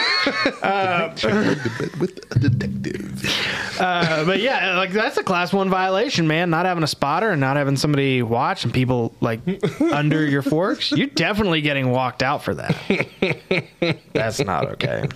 [2.30, 3.80] a detective.
[3.80, 6.50] Uh, but yeah, like that's a class one violation, man.
[6.50, 9.40] Not having a spotter and not having somebody watch and people like
[9.92, 10.92] under your forks.
[10.92, 12.76] You're definitely getting walked out for that.
[14.12, 15.08] That's not okay.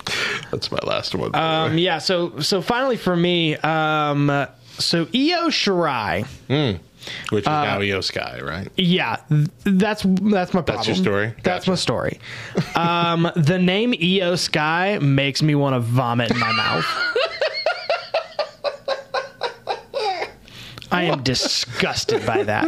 [0.50, 1.34] That's my last one.
[1.36, 1.98] Um, yeah.
[1.98, 6.26] So so finally for me, um, so Io Shirai.
[7.30, 8.68] Which uh, is now Io Sky, right?
[8.76, 9.16] Yeah,
[9.64, 10.64] that's that's my problem.
[10.66, 11.34] That's your story?
[11.42, 12.20] That's my story.
[12.74, 16.86] Um, the name Io Sky makes me want to vomit in my mouth.
[20.90, 22.66] I am disgusted by that.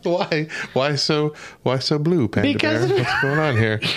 [0.09, 0.47] Why?
[0.73, 1.35] Why so?
[1.63, 2.97] Why so blue, Panda Because- Bear?
[2.99, 3.79] What's going on here?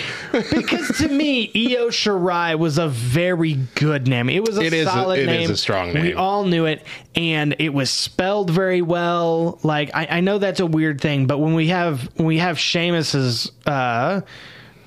[0.51, 4.29] Because to me, Io Shirai was a very good name.
[4.29, 5.51] It was a It is a- solid it is name.
[5.51, 6.83] a strong name We all knew it,
[7.15, 9.59] and it was spelled very well.
[9.63, 12.59] Like I, I know that's a weird thing, but when we have when we have
[12.59, 14.21] Sheamus's uh,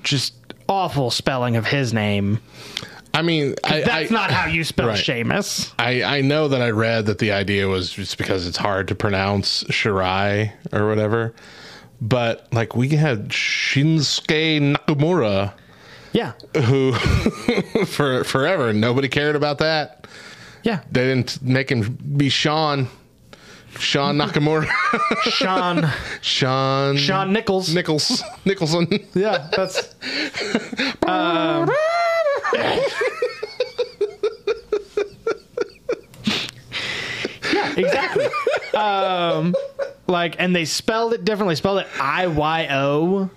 [0.03, 0.33] just
[0.67, 2.39] awful spelling of his name,
[3.13, 4.97] I mean, I, that's I, not how you spell Right.
[4.99, 5.73] Seamus.
[5.79, 8.95] I, I know that I read that the idea was just because it's hard to
[8.95, 11.33] pronounce Shirai or whatever.
[12.01, 15.53] But like we had Shinsuke Nakamura
[16.13, 16.31] Yeah,
[16.65, 16.93] who
[17.85, 20.07] for forever nobody cared about that.
[20.63, 20.81] yeah.
[20.91, 22.87] They didn't make him be Sean.
[23.77, 24.67] Sean Nakamura.
[25.23, 25.89] Sean
[26.21, 27.73] Sean Sean Nichols.
[27.73, 28.87] Nichols Nicholson.
[29.13, 29.95] Yeah, that's.
[31.07, 31.69] Um,
[37.53, 38.27] yeah, exactly.
[38.73, 39.55] Um,
[40.07, 41.55] like, and they spelled it differently.
[41.55, 43.29] Spelled it I Y O.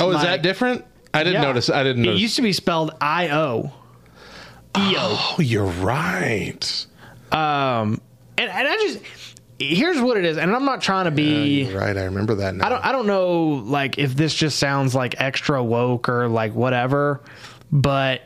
[0.00, 0.84] Oh, is Like- that different?
[1.14, 1.48] I didn't Yeah.
[1.48, 1.68] notice.
[1.70, 2.20] I didn't It notice.
[2.22, 3.72] used to be spelled I O.
[4.74, 6.86] oh, you're right.
[7.30, 8.00] Um,
[8.38, 8.98] and and I just
[9.58, 11.64] here's what it is, and I'm not trying to be.
[11.64, 11.96] You're right.
[11.96, 12.66] I remember that now.
[12.66, 16.54] I don't I don't know like if this just sounds like extra woke or like
[16.54, 17.20] whatever,
[17.70, 18.22] but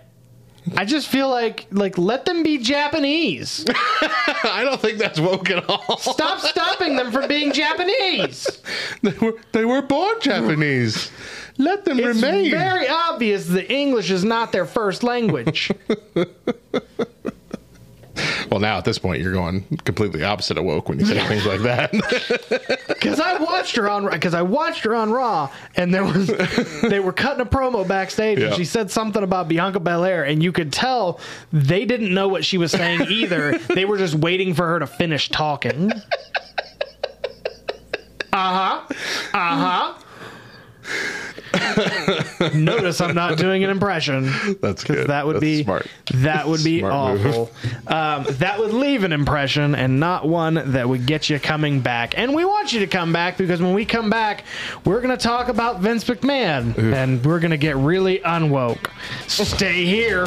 [0.77, 3.65] I just feel like like let them be Japanese.
[3.71, 5.99] I don't think that's woke at all.
[5.99, 8.61] Stop stopping them from being Japanese.
[9.03, 11.11] they were they were born Japanese.
[11.59, 12.51] Let them remain It's remain.
[12.51, 15.71] very obvious that English is not their first language.
[18.51, 21.47] well, now at this point, you're going completely opposite of woke when you say things
[21.47, 21.93] like that.
[22.97, 26.27] Because I watched her on because I watched her on Raw, and there was
[26.83, 28.47] they were cutting a promo backstage, Yeah.
[28.47, 31.21] and she said something about Bianca Belair, and you could tell
[31.53, 33.59] they didn't know what she was saying either.
[33.59, 35.93] they were just waiting for her to finish talking.
[35.93, 35.97] Uh
[38.33, 38.81] huh.
[39.35, 39.95] Uh huh.
[42.55, 44.31] Notice I'm not doing an impression.
[44.61, 45.09] That's good.
[45.09, 45.87] That would That's be smart.
[46.15, 47.51] that would be Smart awful.
[47.87, 52.17] Um, that would leave an impression and not one that would get you coming back.
[52.19, 54.45] And we want you to come back because when we come back,
[54.85, 58.91] we're going to talk about Vince McMahon and we're going to get really unwoke.
[59.29, 60.27] Stay here.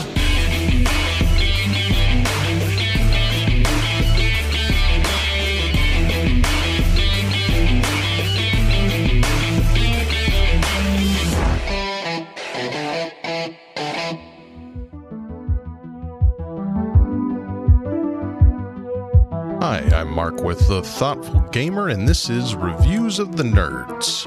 [19.62, 24.24] Hi, I'm Mark with The Thoughtful Gamer, and this is Reviews of the Nerds.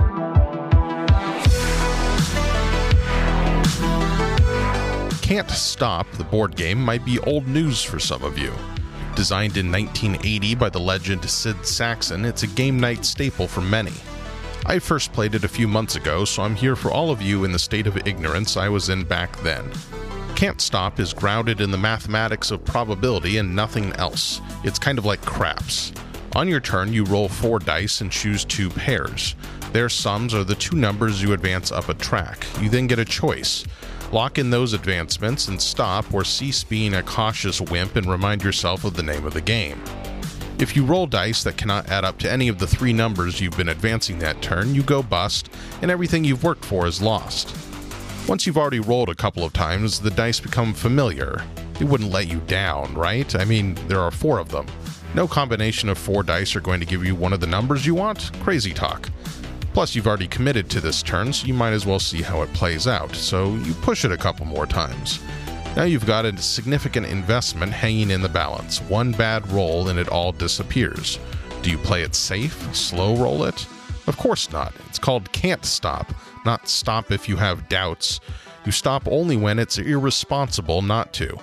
[5.23, 8.53] Can't Stop, the board game, might be old news for some of you.
[9.17, 13.95] Designed in 1980 by the legend Sid Sackson, it's a game night staple for many.
[14.67, 17.45] I first played it a few months ago, so I'm here for all of you
[17.45, 19.73] in the state of ignorance I was in back then.
[20.35, 24.41] Can't Stop is grounded in the mathematics of probability and nothing else.
[24.65, 25.93] It's kind of like craps.
[26.35, 29.37] On your turn, you roll four dice and choose two pairs.
[29.73, 32.45] Their sums are the two numbers you advance up a track.
[32.61, 33.65] You then get a choice.
[34.11, 38.85] Lock in those advancements and stop or cease being a cautious wimp and remind yourself
[38.85, 39.81] of the name of the game.
[40.59, 43.57] If you roll dice that cannot add up to any of the three numbers you've
[43.57, 47.57] been advancing that turn, you go bust, and everything you've worked for is lost.
[48.29, 51.43] Once you've already rolled a couple of times, the dice become familiar.
[51.75, 53.35] They wouldn't let you down, right?
[53.35, 54.67] I mean, there are four of them.
[55.15, 57.95] No combination of four dice are going to give you one of the numbers you
[57.95, 58.31] want.
[58.43, 59.11] Crazy talk.
[59.75, 62.53] Plus, you've already committed to this turn, so you might as well see how it
[62.53, 65.21] plays out, so you push it a couple more times.
[65.75, 68.81] Now you've got a significant investment hanging in the balance.
[68.83, 71.19] One bad roll and it all disappears.
[71.63, 72.75] Do you play it safe?
[72.75, 73.67] Slow roll it?
[74.07, 74.75] Of course not.
[74.89, 76.13] It's called can't stop,
[76.45, 78.21] not stop if you have doubts.
[78.65, 81.39] You stop only when it's irresponsible not to.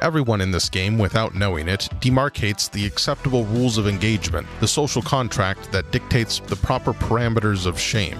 [0.00, 5.02] Everyone in this game, without knowing it, demarcates the acceptable rules of engagement, the social
[5.02, 8.18] contract that dictates the proper parameters of shame.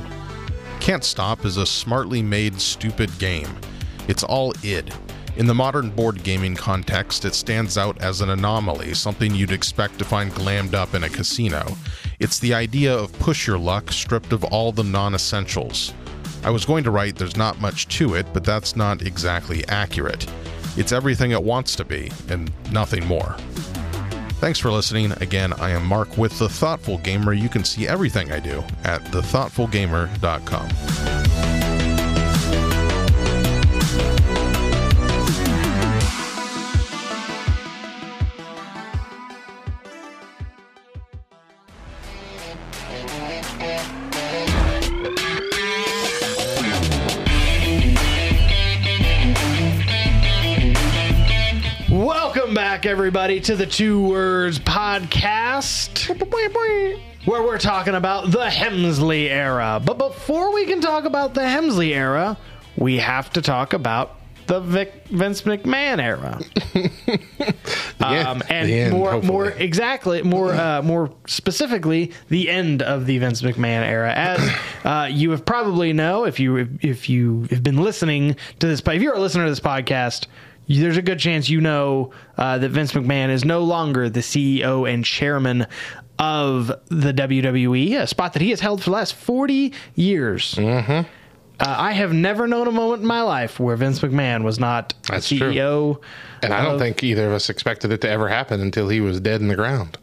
[0.81, 3.49] Can't Stop is a smartly made, stupid game.
[4.09, 4.93] It's all id.
[5.37, 9.99] In the modern board gaming context, it stands out as an anomaly, something you'd expect
[9.99, 11.65] to find glammed up in a casino.
[12.19, 15.95] It's the idea of push your luck stripped of all the non essentials.
[16.45, 20.27] I was going to write there's not much to it, but that's not exactly accurate.
[20.77, 23.37] It's everything it wants to be, and nothing more.
[24.41, 25.11] Thanks for listening.
[25.21, 27.33] Again, I am Mark with The Thoughtful Gamer.
[27.33, 31.48] You can see everything I do at thethoughtfulgamer.com.
[52.69, 56.07] back, everybody, to the Two Words Podcast,
[57.25, 59.81] where we're talking about the Helmsley era.
[59.83, 62.37] But before we can talk about the Helmsley era,
[62.77, 66.41] we have to talk about the Vic, Vince McMahon era.
[68.01, 69.33] Um, and end, more, hopefully.
[69.33, 74.13] more exactly, more, uh, more specifically, the end of the Vince McMahon era.
[74.13, 78.81] As uh, you have probably know, if you if you have been listening to this,
[78.87, 80.27] if you're a listener to this podcast,
[80.69, 84.93] there's a good chance you know uh, that Vince McMahon is no longer the CEO
[84.93, 85.67] and chairman
[86.19, 90.55] of the WWE, a spot that he has held for the last 40 years.
[90.55, 91.09] Mm-hmm.
[91.61, 94.95] Uh, I have never known a moment in my life where Vince McMahon was not
[95.09, 96.01] That's CEO.
[96.43, 99.21] And I don't think either of us expected it to ever happen until he was
[99.21, 99.99] dead in the ground.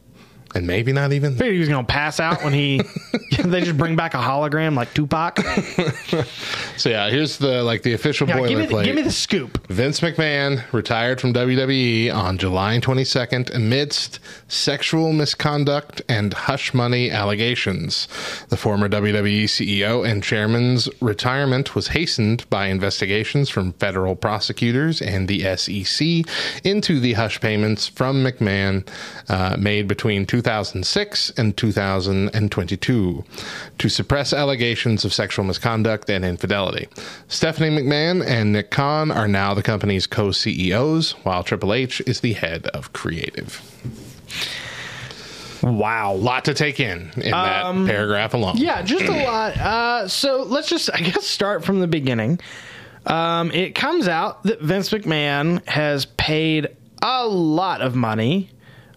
[0.56, 1.34] And maybe not even.
[1.34, 2.82] figured he was going to pass out when he
[3.44, 5.40] they just bring back a hologram like Tupac.
[6.78, 8.86] So yeah, here's the like the official Yeah, give, me the, boilerplate.
[8.86, 9.66] give me the scoop.
[9.68, 18.08] Vince McMahon retired from WWE on July 22nd amidst sexual misconduct and hush money allegations.
[18.50, 25.28] The former WWE CEO and chairman's retirement was hastened by investigations from federal prosecutors and
[25.28, 26.08] the SEC
[26.64, 28.88] into the hush payments from McMahon
[29.30, 33.24] uh, made between 2006 and 2022
[33.80, 36.88] to suppress allegations of sexual misconduct and infidelity.
[37.28, 42.20] Stephanie McMahon and Nick Khan are now the company's co CEOs, while Triple H is
[42.20, 43.60] the head of creative.
[45.64, 46.14] Wow.
[46.14, 48.58] A Lot to take in in that paragraph alone.
[48.58, 49.58] Yeah, just a lot.
[49.58, 52.40] Uh, so let's just, I guess, start from the beginning.
[53.08, 56.68] Um, it comes out that Vince McMahon has paid
[57.02, 58.52] a lot of money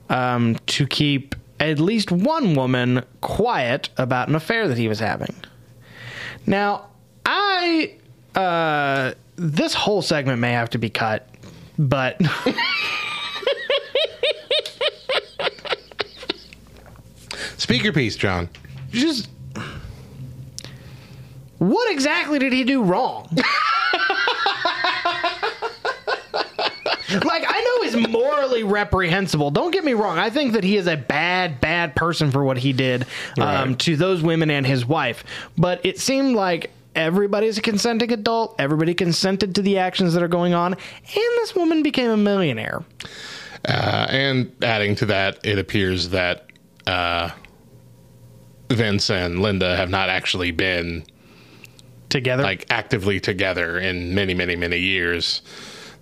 [0.08, 5.34] um, to keep at least one woman quiet about an affair that he was having.
[6.46, 6.86] Now,
[7.26, 7.94] I
[8.34, 11.28] uh this whole segment may have to be cut,
[11.78, 12.20] but
[17.56, 18.48] Speak your piece, John.
[18.90, 19.28] just
[21.58, 23.28] what exactly did he do wrong?
[27.10, 29.50] like I know he's morally reprehensible.
[29.50, 30.18] Don't get me wrong.
[30.18, 33.02] I think that he is a bad, bad person for what he did
[33.38, 33.78] um, Right.
[33.80, 35.24] to those women and his wife.
[35.56, 38.56] But it seemed like everybody's a consenting adult.
[38.58, 40.80] Everybody consented to the actions that are going on, and
[41.12, 42.82] this woman became a millionaire.
[43.66, 46.46] Uh, and adding to that, it appears that
[46.86, 47.30] uh,
[48.70, 51.04] Vince and Linda have not actually been
[52.08, 55.42] Together, like actively together in many, many, many years.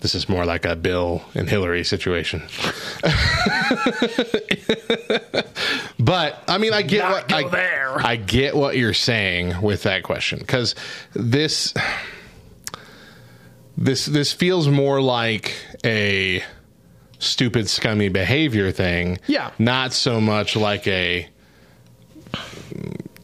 [0.07, 2.41] This is more like a Bill and Hillary situation.
[5.99, 7.99] but I mean, I get Not what I, there.
[8.07, 10.77] I get what you're saying with that question because
[11.13, 11.75] this
[13.77, 16.41] this this feels more like a
[17.19, 19.51] stupid scummy behavior thing Yeah.
[19.59, 21.29] not so much like a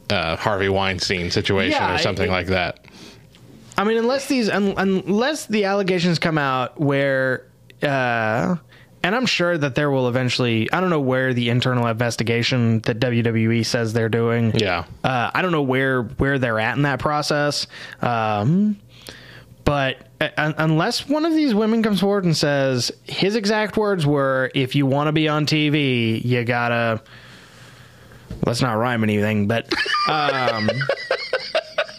[0.09, 2.79] uh, Harvey Weinstein situation Yeah, or something it- like that.
[3.77, 7.47] I mean, unless these, un, unless the allegations come out where,
[7.81, 8.55] uh,
[9.03, 10.71] and I'm sure that there will eventually.
[10.71, 14.55] I don't know where the internal investigation that WWE says they're doing.
[14.55, 14.85] Yeah.
[15.03, 17.67] Uh, I don't know where where they're at in that process.
[18.01, 18.79] Um,
[19.65, 24.51] but uh, unless one of these women comes forward and says his exact words were,
[24.55, 27.01] "If you want to be on TV, you gotta."
[28.45, 29.71] Let's not rhyme anything, but
[30.09, 30.69] um,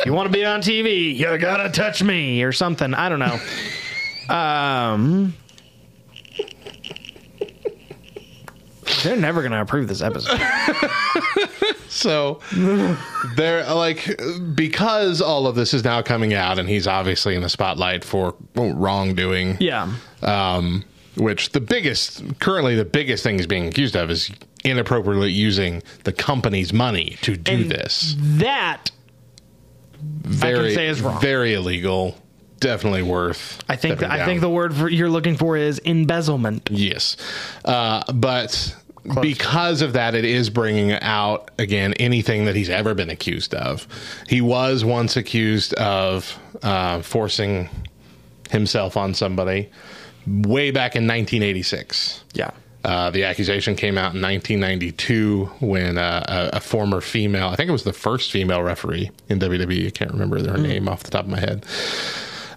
[0.00, 2.94] if you want to be on TV, you gotta touch me or something.
[2.94, 4.34] I don't know.
[4.34, 5.34] Um,
[9.02, 10.40] they're never gonna approve this episode.
[11.96, 12.40] So
[13.36, 14.20] they're like
[14.54, 18.34] because all of this is now coming out and he's obviously in the spotlight for
[18.54, 19.56] wrongdoing.
[19.60, 19.92] Yeah.
[20.22, 20.84] Um,
[21.16, 24.30] which the biggest currently the biggest thing he's being accused of is
[24.62, 28.14] inappropriately using the company's money to do And this.
[28.18, 28.90] That
[30.00, 31.20] Very say is wrong.
[31.20, 32.16] very illegal.
[32.58, 33.62] Definitely worth.
[33.68, 36.70] I think I think the word for, you're looking for is embezzlement.
[36.72, 37.16] Yes.
[37.64, 38.74] Uh, but
[39.20, 43.86] because of that, it is bringing out again anything that he's ever been accused of.
[44.28, 47.68] He was once accused of uh, forcing
[48.50, 49.70] himself on somebody
[50.26, 52.24] way back in 1986.
[52.34, 52.50] Yeah.
[52.86, 57.68] Uh, the accusation came out in 1992 when uh, a, a former female, I think
[57.68, 61.10] it was the first female referee in WWE, I can't remember their name off the
[61.10, 61.66] top of my head,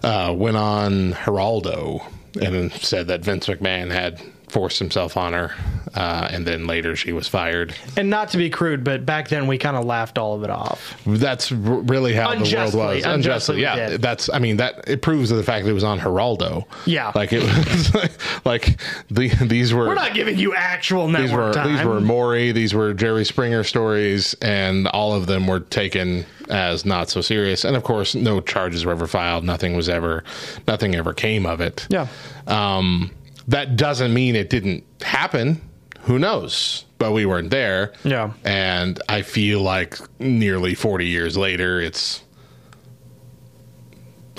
[0.04, 2.06] uh, went on Geraldo
[2.40, 5.52] and said that Vince McMahon had forced himself on her,
[5.94, 7.74] uh, and then later she was fired.
[7.96, 10.50] And not to be crude, but back then we kind of laughed all of it
[10.50, 10.94] off.
[11.06, 13.04] That's r- really how Unjustly, the world was.
[13.04, 13.96] unjustly we yeah.
[13.96, 14.28] That's.
[14.30, 16.64] I mean, that it proves the fact that it was on Geraldo.
[16.86, 17.12] Yeah.
[17.14, 17.94] like it was
[18.44, 21.74] like the these were We're not giving you actual these network were time.
[21.76, 26.84] these were Maury, these were Jerry Springer stories, and all of them were taken as
[26.84, 27.64] not so serious.
[27.64, 29.44] And of course, no charges were ever filed.
[29.44, 30.24] Nothing was ever,
[30.66, 31.86] nothing ever came of it.
[31.90, 32.08] Yeah.
[32.48, 33.12] Um,
[33.50, 35.60] that doesn't mean it didn't happen.
[36.02, 36.84] Who knows?
[36.98, 37.92] But we weren't there.
[38.04, 38.32] Yeah.
[38.44, 42.22] And I feel like nearly 40 years later, it's.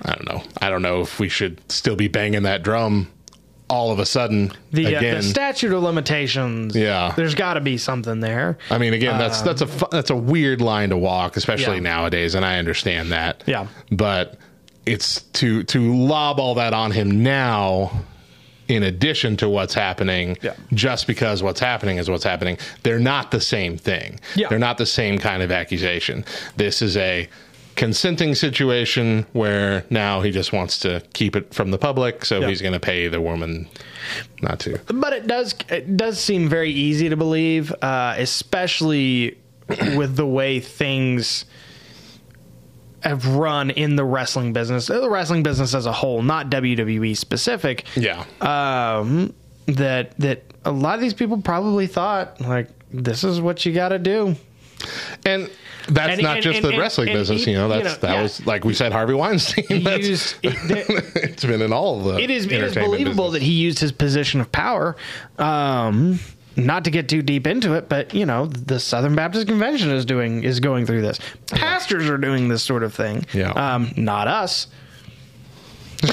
[0.03, 0.43] I don't know.
[0.59, 3.11] I don't know if we should still be banging that drum
[3.69, 5.15] all of a sudden the, uh, again.
[5.17, 6.75] the statute of limitations.
[6.75, 7.13] Yeah.
[7.15, 8.57] There's got to be something there.
[8.69, 11.81] I mean, again, that's that's a that's a weird line to walk, especially Yeah.
[11.83, 13.43] nowadays, and I understand that.
[13.45, 13.67] Yeah.
[13.91, 14.37] but
[14.85, 17.91] it's to to lob all that on him now,
[18.71, 20.37] in addition to what's happening.
[20.41, 20.53] Yeah.
[20.73, 22.57] just because what's happening is what's happening.
[22.83, 24.19] They're not the same thing.
[24.35, 24.47] Yeah.
[24.49, 26.23] they're not the same kind of accusation.
[26.57, 27.27] This is a
[27.75, 32.47] consenting situation where now he just wants to keep it from the public, so Yeah.
[32.49, 33.67] he's going to pay the woman
[34.41, 34.79] not to.
[34.93, 39.37] But it does it does seem very easy to believe, uh, especially
[39.95, 41.45] with the way things
[43.01, 47.85] have run in the wrestling business, the wrestling business as a whole, not WWE specific.
[47.95, 49.33] Yeah, Um,
[49.67, 53.89] that that a lot of these people probably thought like this is what you got
[53.89, 54.35] to do.
[55.25, 55.49] And
[55.87, 57.67] that's And- not and- just and- the wrestling business, you know.
[57.67, 58.21] you That's know, that yeah.
[58.23, 59.65] was like we said, Harvey Weinstein.
[59.69, 60.55] Used- it-
[61.15, 62.19] it's been in all of the.
[62.21, 63.41] It is it is believable business.
[63.41, 64.95] that he used his position of power.
[65.37, 66.19] Um,
[66.55, 70.05] not to get too deep into it, but you know, the Southern Baptist Convention is
[70.05, 71.19] doing is going through this.
[71.47, 73.25] Pastors are doing this sort of thing.
[73.33, 73.51] Yeah.
[73.51, 74.67] Um, not us.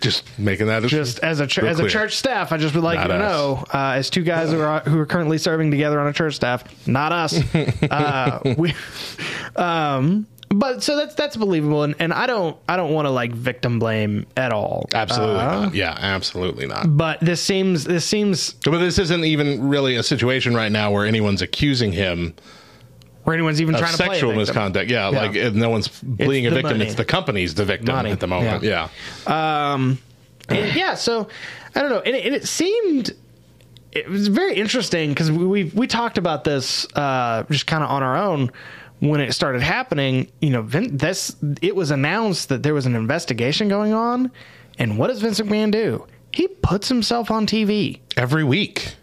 [0.00, 2.84] just making that as- Just as a ch- as a church staff, I just would
[2.84, 5.70] like Not you to know, uh, as two guys who are who are currently serving
[5.70, 7.38] together on a church staff, not us.
[7.90, 8.74] uh, we,
[9.56, 13.32] Um, but so that's that's believable, and, and I don't I don't want to like
[13.32, 14.88] victim blame at all.
[14.94, 15.74] Absolutely Uh, not.
[15.74, 16.96] Yeah, absolutely not.
[16.96, 21.06] But this seems this seems But this isn't even really a situation right now where
[21.06, 22.34] anyone's accusing him
[23.24, 24.90] where anyone's even trying to play a sexual misconduct.
[24.90, 25.20] Yeah, Yeah.
[25.20, 26.78] like no one's being a victim.
[26.78, 26.86] money.
[26.86, 28.10] It's the company's the victim Money.
[28.10, 28.62] at the moment.
[28.62, 28.88] Yeah.
[29.26, 29.72] Yeah.
[29.72, 29.98] Um,
[30.48, 31.28] and yeah, so
[31.74, 33.10] I don't know, and it, and it seemed
[33.92, 37.90] it was very interesting because we, we we talked about this uh, just kind of
[37.90, 38.50] on our own
[39.00, 40.30] when it started happening.
[40.40, 44.30] You know, Vin, this it was announced that there was an investigation going on,
[44.78, 46.06] and what does Vince McMahon do?
[46.32, 48.94] He puts himself on TV Every week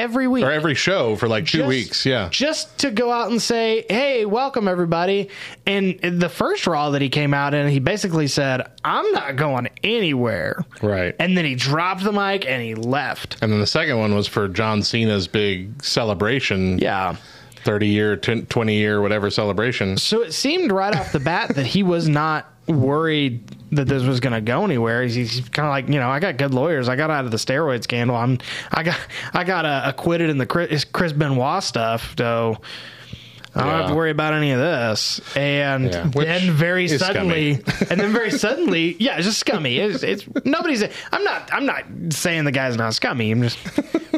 [0.00, 2.06] every week or every show for like two just- weeks.
[2.06, 2.28] Yeah.
[2.30, 5.28] Just to go out and say, hey, welcome everybody.
[5.66, 9.68] And the first Raw that he came out in, he basically said, I'm not going
[9.84, 10.64] anywhere.
[10.82, 11.14] Right.
[11.18, 13.36] And then he dropped the mic and he left.
[13.42, 16.78] And then the second one was for John Cena's big celebration.
[16.78, 17.16] Yeah.
[17.64, 19.96] 30 year, 10 20 year, whatever celebration.
[19.96, 24.20] So it seemed right off the bat that he was not worried that this was
[24.20, 25.02] going to go anywhere.
[25.02, 26.88] He's, he's kind of like, you know, I got good lawyers.
[26.88, 28.16] I got out of the steroid scandal.
[28.16, 28.38] I'm,
[28.72, 28.98] I got,
[29.32, 32.14] I got uh, acquitted in the Chris, Chris Benoit stuff.
[32.16, 32.58] So
[33.54, 35.20] I don't have to worry about any of this.
[35.36, 37.52] And Yeah, then very suddenly,
[37.90, 39.78] and then very suddenly, yeah, it's just scummy.
[39.78, 40.84] It's, it's nobody's.
[41.12, 41.52] I'm not.
[41.52, 43.30] I'm not saying the guy's not scummy.
[43.32, 43.58] I'm just,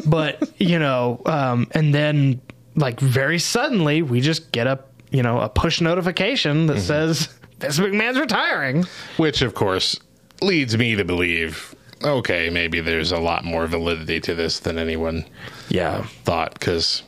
[0.07, 2.41] but you know, um, and then
[2.75, 4.79] like very suddenly, we just get a
[5.11, 6.75] you know a push notification Mm-hmm.
[6.75, 7.27] that says
[7.59, 8.85] Vince McMahon's retiring.
[9.17, 9.99] Which, of course,
[10.41, 15.23] leads me to believe okay, maybe there's a lot more validity to this than anyone
[15.69, 16.03] Yeah.
[16.25, 16.53] thought.
[16.53, 17.01] Because,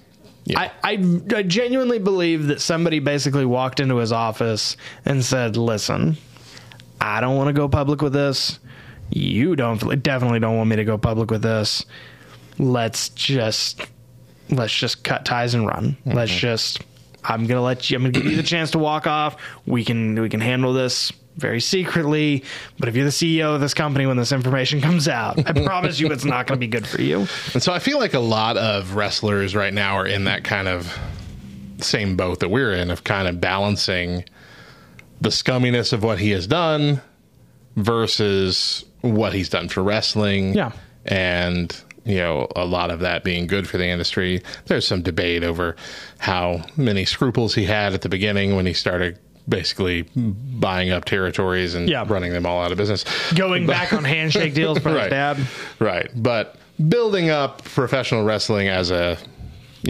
[0.55, 6.16] I, I, I genuinely believe that somebody basically walked into his office and said, "Listen,
[7.01, 8.59] I don't want to go public with this.
[9.09, 11.86] You don't definitely don't want me to go public with this.
[12.57, 13.82] Let's just
[14.49, 15.97] let's just cut ties and run.
[16.05, 16.81] Let's just
[17.23, 17.97] I'm gonna let you.
[17.97, 19.37] I'm gonna give you the chance to walk off.
[19.65, 22.45] We can we can handle this." Very secretly,
[22.79, 25.99] but if you're the CEO of this company when this information comes out, I promise
[25.99, 27.27] you it's not going to be good for you.
[27.53, 30.69] and so I feel like a lot of wrestlers right now are in that kind
[30.69, 30.97] of
[31.79, 34.23] same boat that we're in of kind of balancing
[35.19, 37.01] the scumminess of what he has done
[37.75, 40.53] versus what he's done for wrestling.
[40.53, 40.71] Yeah.
[41.05, 41.75] And,
[42.05, 44.41] you know, a lot of that being good for the industry.
[44.65, 45.75] There's some debate over
[46.19, 51.75] how many scruples he had at the beginning when he started basically buying up territories
[51.75, 52.03] and Yeah.
[52.07, 53.05] running them all out of business.
[53.33, 55.09] Going back on handshake deals for his Right.
[55.09, 55.37] dad.
[55.79, 56.09] Right.
[56.15, 56.55] But
[56.89, 59.17] building up professional wrestling as a,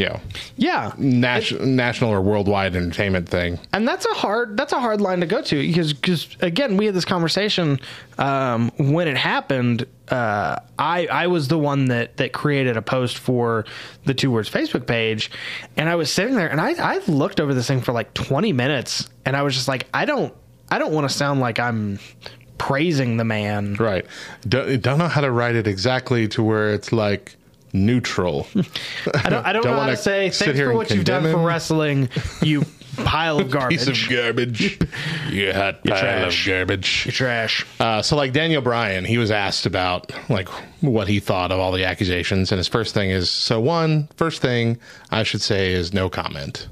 [0.04, 0.20] know,
[0.58, 3.58] Yeah, nat- national or worldwide entertainment thing.
[3.72, 6.86] and that's a hard that's a hard line to go to because because again we
[6.86, 7.80] had this conversation
[8.18, 9.86] um, when it happened.
[10.10, 13.66] Uh, I I was the one that that created a post for
[14.06, 15.32] the Two Words Facebook page,
[15.78, 18.54] and I was sitting there and I I looked over this thing for like twenty
[18.54, 20.34] minutes, and I was just like I don't
[20.70, 22.00] I don't want to sound like I'm
[22.58, 23.76] praising the man.
[23.76, 24.06] Right.
[24.48, 27.36] Don't, don't know how to write it exactly to where it's like
[27.76, 28.48] neutral.
[29.14, 32.10] I don't I don't, Don't wanna say thanks for what you've done condemn for wrestling,
[32.42, 32.64] you
[32.98, 33.86] pile of garbage.
[33.86, 34.80] Piece of garbage.
[35.30, 36.48] you hot pile trash.
[36.48, 37.06] of garbage.
[37.06, 37.66] You're trash.
[37.80, 40.48] Uh, so, like Daniel Bryan, he was asked about like
[40.82, 44.42] what he thought of all the accusations, and his first thing is so one first
[44.42, 44.78] thing
[45.12, 46.68] I should say is no comment.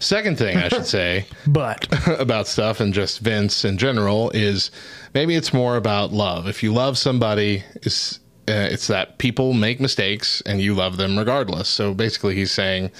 [0.00, 1.86] Second thing I should say But
[2.20, 4.70] about stuff and just Vince in general is
[5.14, 6.46] maybe it's more about love.
[6.46, 11.18] If you love somebody, it's uh, it's that people make mistakes and you love them
[11.18, 11.68] regardless.
[11.68, 12.90] So basically, he's saying,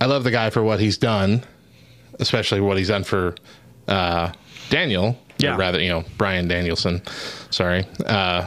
[0.00, 1.42] "I love the guy for what he's done,
[2.20, 3.34] especially what he's done for
[3.88, 4.32] uh,
[4.70, 5.18] Daniel.
[5.38, 5.54] Yeah.
[5.54, 7.02] or rather, you know, Bryan Danielson.
[7.50, 8.46] Sorry." Uh,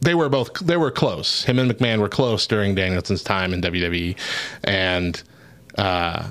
[0.00, 1.44] they were both they were close.
[1.44, 4.16] Him and McMahon were close during Danielson's time in WWE,
[4.64, 5.22] and
[5.78, 6.28] uh,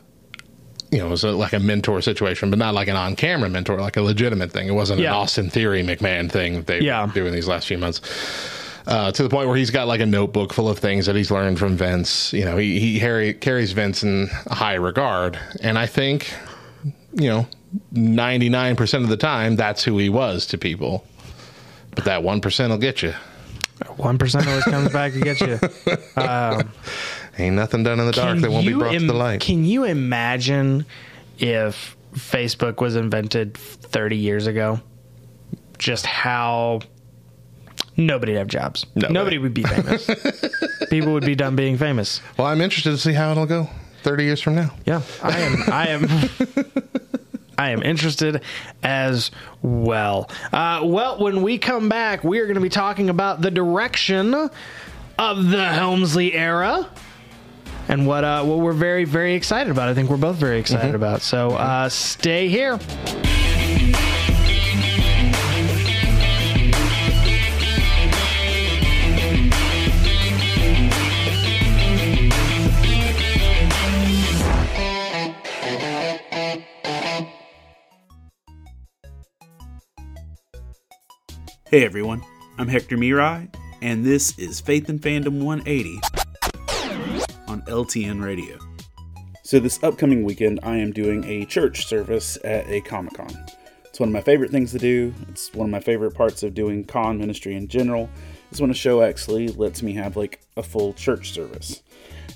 [0.92, 3.80] you know, it was a, like a mentor situation, but not like an on-camera mentor,
[3.80, 4.68] like a legitimate thing.
[4.68, 5.08] It wasn't Yeah.
[5.10, 7.04] an Austin Theory McMahon thing that they Yeah.
[7.08, 8.00] were doing these last few months.
[8.86, 11.32] Uh, to the point where he's got like a notebook full of things that he's
[11.32, 12.34] learned from Vince.
[12.34, 16.34] You know, he he Harry, carries Vince in high regard, and I think,
[17.14, 17.48] you know,
[17.92, 21.06] ninety nine percent of the time, that's who he was to people.
[21.96, 23.14] But that one percent will get you.
[23.96, 25.60] one percent always comes back to get you.
[27.40, 29.42] Ain't nothing done in the dark that won't be brought to the light.
[29.42, 30.86] Can you imagine
[31.40, 34.80] if Facebook was invented 30 years ago?
[35.80, 36.82] Just how
[37.98, 38.86] nobody'd have jobs.
[38.96, 40.10] No Nobody would be famous.
[40.90, 42.22] People would be done being famous.
[42.38, 43.70] Well, I'm interested to see how it'll go
[44.04, 44.74] thirty years from now.
[44.86, 45.64] Yeah, I am.
[45.72, 46.08] I am.
[47.58, 48.42] I am interested
[48.82, 49.30] as
[49.62, 50.30] well.
[50.52, 54.34] Uh, well, when we come back, we are going to be talking about the direction
[55.20, 56.90] of the Helmsley era.
[57.88, 59.88] and what uh, what we're very very excited about.
[59.88, 61.22] I think we're both very excited about.
[61.22, 62.80] So uh, stay here.
[81.74, 82.22] Hey everyone,
[82.60, 83.52] I'm Hector Miray,
[83.82, 86.00] and this is Faith and Fandom 180
[87.48, 88.60] on LTN Radio.
[89.42, 93.36] So, this upcoming weekend, I am doing a church service at a Comic Con.
[93.86, 95.16] It's one of my favorite things to do.
[95.30, 98.08] It's one of my favorite parts of doing con ministry in general.
[98.52, 101.82] Is when a show actually lets me have like a full church service,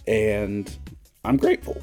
[0.08, 0.76] and
[1.24, 1.80] I'm grateful.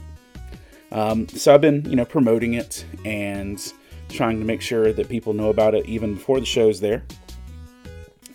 [0.90, 3.62] Um, so I've been, you know, promoting it and
[4.08, 7.04] trying to make sure that people know about it even before the show's there.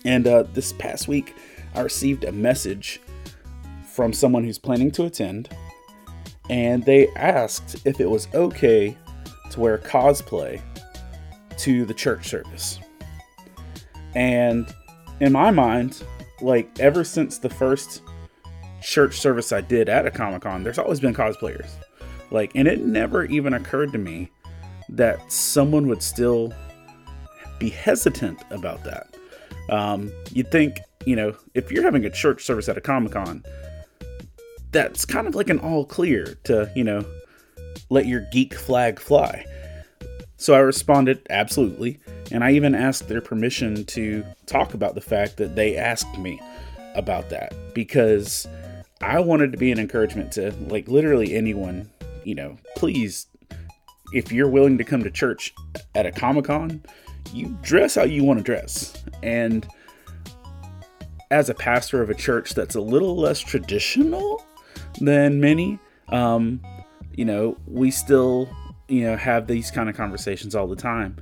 [0.04, 1.34] And uh, this past week,
[1.74, 3.00] I received a message
[3.84, 5.48] from someone who's planning to attend,
[6.48, 8.96] and they asked if it was okay
[9.50, 10.60] to wear cosplay
[11.58, 12.78] to the church service.
[14.14, 14.72] And
[15.20, 16.02] in my mind,
[16.40, 18.02] like ever since the first
[18.80, 21.70] church service I did at a Comic Con, there's always been cosplayers.
[22.30, 24.30] Like, and it never even occurred to me
[24.88, 26.52] that someone would still
[27.58, 29.09] be hesitant about that.
[29.70, 33.42] Um, you'd think, you know, if you're having a church service at a Comic Con,
[34.72, 37.04] that's kind of like an all clear to, you know,
[37.88, 39.44] let your geek flag fly.
[40.36, 41.98] So I responded, absolutely.
[42.30, 46.40] And I even asked their permission to talk about the fact that they asked me
[46.94, 48.48] about that because
[49.00, 51.90] I wanted to be an encouragement to, like, literally anyone,
[52.24, 53.26] you know, please,
[54.12, 55.54] if you're willing to come to church
[55.94, 56.82] at a Comic Con,
[57.32, 59.02] you dress how you want to dress.
[59.22, 59.66] And
[61.30, 64.44] as a pastor of a church that's a little less traditional
[65.00, 66.60] than many, um,
[67.14, 68.48] you know, we still,
[68.88, 71.16] you know, have these kind of conversations all the time.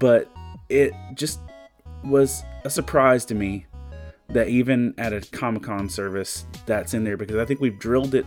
[0.00, 0.30] But
[0.68, 1.40] it just
[2.04, 3.66] was a surprise to me
[4.28, 8.14] that even at a Comic Con service that's in there because I think we've drilled
[8.14, 8.26] it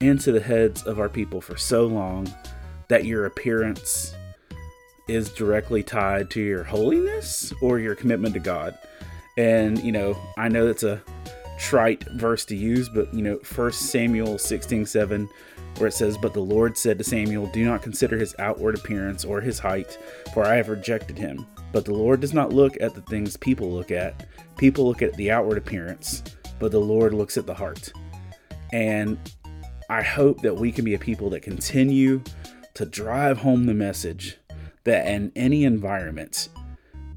[0.00, 2.32] into the heads of our people for so long
[2.88, 4.14] that your appearance
[5.10, 8.78] is directly tied to your holiness or your commitment to God.
[9.36, 11.02] And, you know, I know that's a
[11.58, 15.28] trite verse to use, but, you know, First Samuel 16 7,
[15.78, 19.24] where it says, But the Lord said to Samuel, Do not consider his outward appearance
[19.24, 19.98] or his height,
[20.32, 21.46] for I have rejected him.
[21.72, 24.26] But the Lord does not look at the things people look at.
[24.56, 26.22] People look at the outward appearance,
[26.58, 27.92] but the Lord looks at the heart.
[28.72, 29.18] And
[29.88, 32.22] I hope that we can be a people that continue
[32.74, 34.38] to drive home the message
[34.90, 36.48] that in any environment,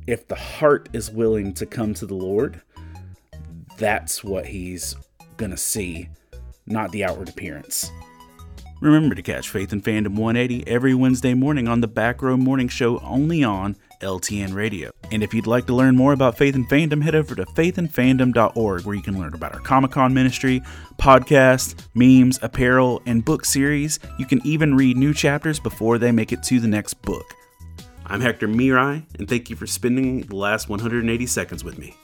[0.05, 2.61] if the heart is willing to come to the Lord,
[3.79, 4.95] that's what he's
[5.37, 6.07] going to see,
[6.67, 7.91] not the outward appearance.
[8.79, 12.67] Remember to catch Faith and Fandom 180 every Wednesday morning on the Back Row Morning
[12.67, 14.91] Show only on LTN Radio.
[15.11, 18.85] And if you'd like to learn more about Faith and Fandom, head over to faithandfandom.org
[18.85, 20.61] where you can learn about our Comic Con ministry,
[20.99, 23.99] podcasts, memes, apparel, and book series.
[24.19, 27.33] You can even read new chapters before they make it to the next book.
[28.13, 31.95] I'm Hector Miray, and thank you for spending the last 180 seconds with me.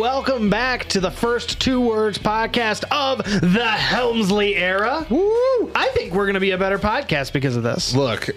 [0.00, 5.06] Welcome back to the first two words podcast of the Helmsley era.
[5.10, 5.70] Woo!
[5.74, 7.94] I think we're going to be a better podcast because of this.
[7.94, 8.30] Look,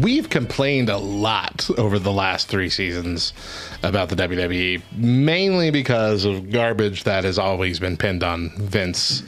[0.00, 3.34] we've complained a lot over the last three seasons
[3.82, 9.22] about the WWE, mainly because of garbage that has always been pinned on Vince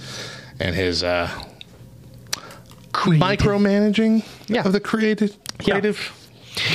[0.59, 1.29] and his uh,
[2.95, 4.63] micromanaging Yeah.
[4.65, 5.37] of the creative.
[5.59, 6.11] creative.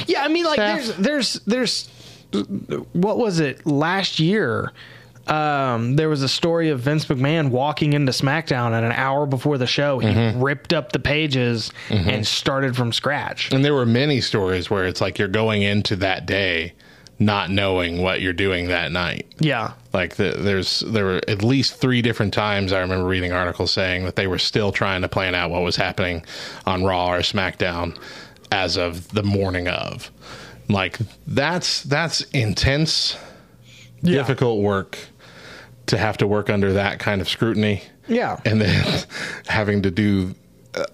[0.05, 0.77] Yeah, I mean, like, Staff.
[0.77, 1.89] there's, there's, there's,
[2.93, 4.71] what was it last year?
[5.27, 9.57] Um, there was a story of Vince McMahon walking into SmackDown and an hour before
[9.57, 10.41] the show, he Mm-hmm.
[10.41, 13.51] ripped up the pages and started from scratch.
[13.53, 16.73] And there were many stories where it's like you're going into that day
[17.19, 19.27] not knowing what you're doing that night.
[19.39, 19.73] Yeah.
[19.93, 24.05] Like the, there's there were at least three different times I remember reading articles saying
[24.05, 26.25] that they were still trying to plan out what was happening
[26.65, 27.95] on Raw or SmackDown
[28.51, 30.09] as of the morning of.
[30.71, 30.97] Like
[31.27, 33.17] that's that's intense,
[34.03, 34.97] difficult work
[35.87, 37.83] to have to work under that kind of scrutiny.
[38.07, 38.39] Yeah.
[38.45, 39.03] and then
[39.47, 40.35] having to do
[40.75, 40.85] uh,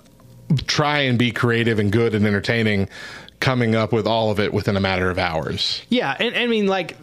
[0.65, 2.89] try and be creative and good and entertaining,
[3.39, 5.81] coming up with all of it within a matter of hours.
[5.89, 6.97] Yeah, and I mean, like,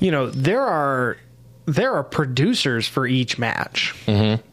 [0.00, 1.16] you know, there are
[1.66, 3.94] there are producers for each match,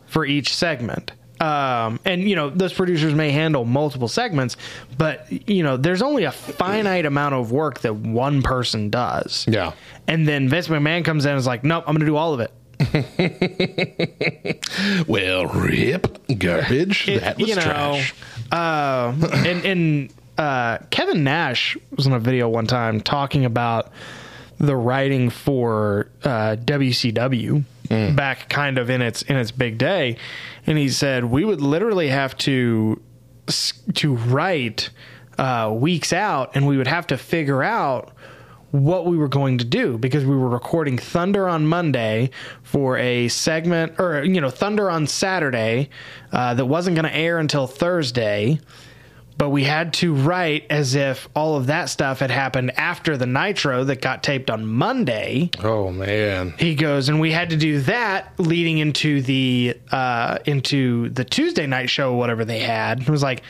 [0.07, 1.11] for each segment.
[1.41, 4.55] Um, and you know those producers may handle multiple segments,
[4.97, 9.45] but you know there's only a finite amount of work that one person does.
[9.49, 9.73] Yeah.
[10.07, 12.33] And then Vince McMahon comes in and is like, "Nope, I'm going to do all
[12.33, 12.51] of it."
[15.07, 17.07] Well, rip garbage.
[17.07, 18.13] It- that was you know, trash.
[18.51, 19.13] Uh,
[19.45, 23.91] and and uh, Kevin Nash was on a video one time talking about
[24.57, 27.63] the writing for uh, WCW
[28.15, 30.15] back kind of in its in its big day,
[30.65, 33.01] and he said we would literally have to
[33.93, 34.89] to write
[35.37, 38.11] uh, weeks out, and we would have to figure out
[38.71, 42.29] what we were going to do because we were recording Thunder on Monday
[42.63, 45.89] for a segment, or you know, Thunder on Saturday
[46.31, 48.59] uh, that wasn't going to air until Thursday.
[49.41, 53.25] But we had to write as if all of that stuff had happened after the
[53.25, 55.49] Nitro that got taped on Monday.
[55.63, 56.53] Oh man.
[56.59, 61.65] He goes, and we had to do that leading into the uh, into the Tuesday
[61.65, 63.01] night show, whatever they had.
[63.01, 63.41] It was like,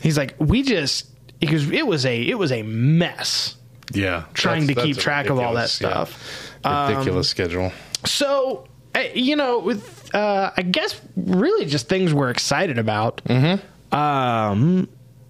[0.00, 1.08] he's like, we just
[1.40, 3.56] because it was a it was a mess
[3.92, 4.26] Yeah.
[4.32, 6.04] trying That's- to keep that's a track of all that ridiculous- yeah.
[6.04, 6.52] stuff.
[6.62, 7.72] Um, Ridiculous schedule.
[8.04, 13.22] So, eh, you know, with uh, I guess really just things we're excited about.
[13.24, 13.96] Mm-hmm.
[13.96, 14.88] Um,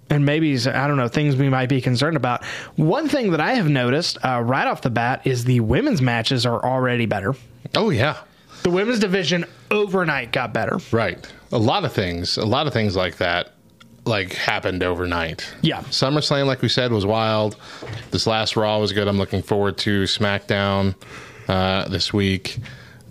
[0.09, 2.43] and maybe I don't know things we might be concerned about.
[2.75, 6.45] One thing that I have noticed uh, right off the bat is the women's matches
[6.45, 7.35] are already better.
[7.75, 8.17] Oh yeah.
[8.63, 10.79] The women's division overnight got better.
[10.91, 11.31] Right.
[11.51, 13.53] A lot of things, a lot of things like that
[14.05, 15.45] like happened overnight.
[15.61, 15.81] Yeah.
[15.81, 17.57] SummerSlam like we said was wild.
[18.11, 19.07] This last Raw was good.
[19.07, 20.95] I'm looking forward to SmackDown
[21.47, 22.57] uh, this week.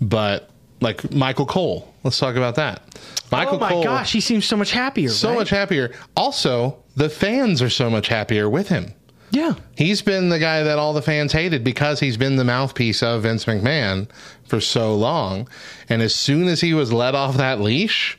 [0.01, 0.49] But
[0.81, 2.99] like Michael Cole, let's talk about that.
[3.31, 3.57] Michael Cole.
[3.57, 5.09] oh my Cole gosh, he seems so much happier.
[5.09, 5.37] so right?
[5.39, 5.93] much happier.
[6.15, 8.91] Also, the fans are so much happier with him.
[9.29, 9.53] Yeah.
[9.75, 13.21] He's been the guy that all the fans hated because he's been the mouthpiece of
[13.21, 14.09] Vince McMahon
[14.45, 15.47] for so long.
[15.89, 18.17] And as soon as he was let off that leash,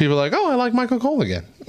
[0.00, 1.44] people are like, "Oh, I like Michael Cole again."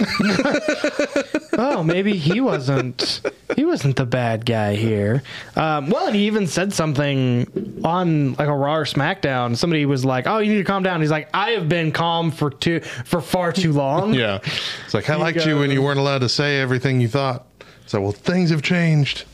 [1.58, 3.20] oh, maybe he wasn't
[3.54, 5.22] he wasn't the bad guy here.
[5.54, 9.56] Um, well, and he even said something on like a Raw or SmackDown.
[9.56, 12.30] Somebody was like, "Oh, you need to calm down." He's like, "I have been calm
[12.30, 14.38] for too for far too long." yeah,
[14.84, 17.46] it's like I liked you when you weren't allowed to say everything you thought.
[17.86, 19.24] So, well, things have changed.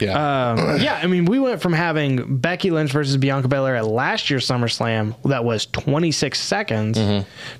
[0.00, 3.86] Yeah, Um, yeah, I mean, we went from having Becky Lynch versus Bianca Belair at
[3.86, 6.98] last year's SummerSlam that was 26 seconds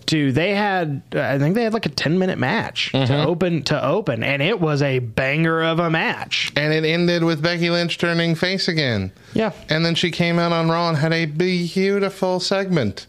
[0.06, 3.84] to they had I think they had like a 10 minute match to open to
[3.84, 6.52] open and it was a banger of a match.
[6.56, 9.12] and it ended with Becky Lynch turning face again.
[9.34, 9.52] Yeah.
[9.68, 13.06] And then she came out on Raw and had a beautiful segment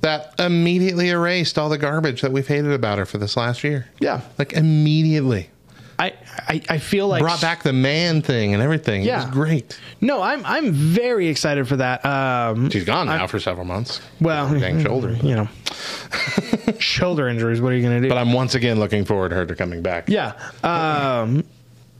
[0.00, 3.86] that immediately erased all the garbage that we've hated about her for this last year.
[4.00, 4.22] Yeah.
[4.38, 5.48] Like immediately.
[6.02, 6.12] I,
[6.48, 9.02] I, I feel like Brought back the man thing and everything.
[9.02, 9.24] It Yeah.
[9.24, 9.78] was great.
[10.00, 12.04] No, I'm I'm very excited for that.
[12.04, 14.00] Um, She's gone now for several months.
[14.20, 15.12] well, Dang shoulder.
[15.22, 15.48] you know,
[16.78, 17.60] shoulder injuries.
[17.60, 18.08] What are you going to do?
[18.08, 20.08] But I'm once again looking forward to her to coming back.
[20.08, 20.32] yeah,
[20.64, 21.44] um,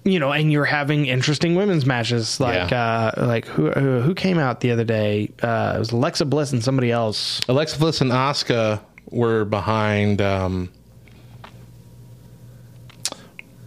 [0.05, 4.39] you know, and you're having interesting women's matches like uh, like who, who who came
[4.39, 5.31] out the other day?
[5.43, 7.41] Uh, it was Alexa Bliss and somebody else.
[7.49, 8.81] Alexa Bliss and Asuka
[9.11, 10.21] were behind.
[10.21, 10.71] Um,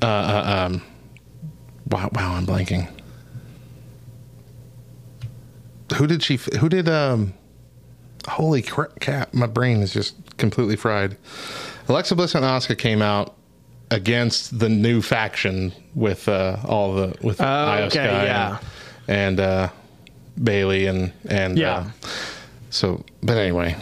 [0.06, 0.82] uh, uh, um,
[1.90, 2.88] wow, wow, I'm blanking.
[5.96, 6.40] Who did she?
[6.60, 6.90] Who did?
[6.90, 7.34] Um,
[8.28, 9.00] holy crap!
[9.00, 11.18] Cap, my brain is just completely fried.
[11.88, 13.36] Alexa Bliss and Asuka came out
[13.92, 18.58] against the new faction with uh, all the with Io okay, Sky yeah.
[19.08, 19.70] and, and uh,
[20.44, 21.78] Bayley and and Yeah.
[21.78, 21.90] uh,
[22.72, 23.76] so, but anyway,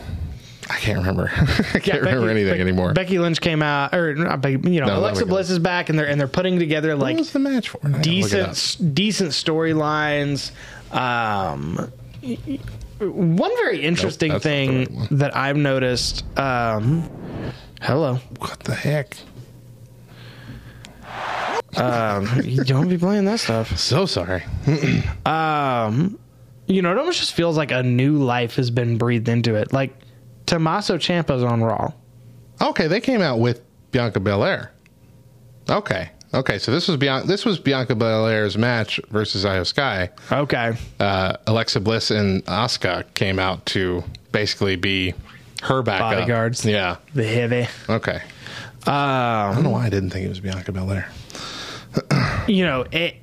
[0.70, 1.30] I can't remember.
[1.74, 2.94] I can't remember anything Becky- anymore.
[2.94, 5.36] Becky Lynch came out, or Becky, you know, No, Alexa there we go.
[5.36, 7.80] Bliss is back, and they're and they're putting together what like was the match for?
[7.84, 10.52] I gotta look it decent decent storylines.
[10.92, 11.92] Um,
[13.00, 16.24] one very interesting the thing that I've noticed.
[16.38, 17.10] Um,
[17.82, 18.16] hello.
[18.40, 19.18] What the heck?
[21.76, 23.78] um, you don't be playing that stuff.
[23.78, 24.44] So sorry.
[25.26, 26.20] Um,
[26.68, 29.74] you know, it almost just feels like a new life has been breathed into it.
[29.74, 29.94] Like
[30.46, 31.92] Tommaso Ciampa's on Raw.
[32.62, 34.72] Okay, they came out with Bianca Belair.
[35.70, 36.58] Okay, okay.
[36.60, 37.28] So this was Bianca.
[37.28, 40.10] This was Bianca Belair's match versus Io Sky.
[40.32, 45.14] Okay, Uh, Alexa Bliss and Asuka came out to basically be
[45.64, 46.66] her backup Bodyguards.
[46.66, 46.98] Yeah.
[47.14, 47.68] the heavy.
[47.90, 48.22] Okay.
[48.86, 51.08] I Um, don't know why I didn't think it was Bianca Belair.
[52.48, 53.14] you know, E-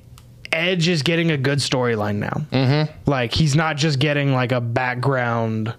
[0.52, 2.42] Edge is getting a good storyline now.
[2.50, 2.92] Mm-hmm.
[3.10, 5.74] Like he's not just getting like a background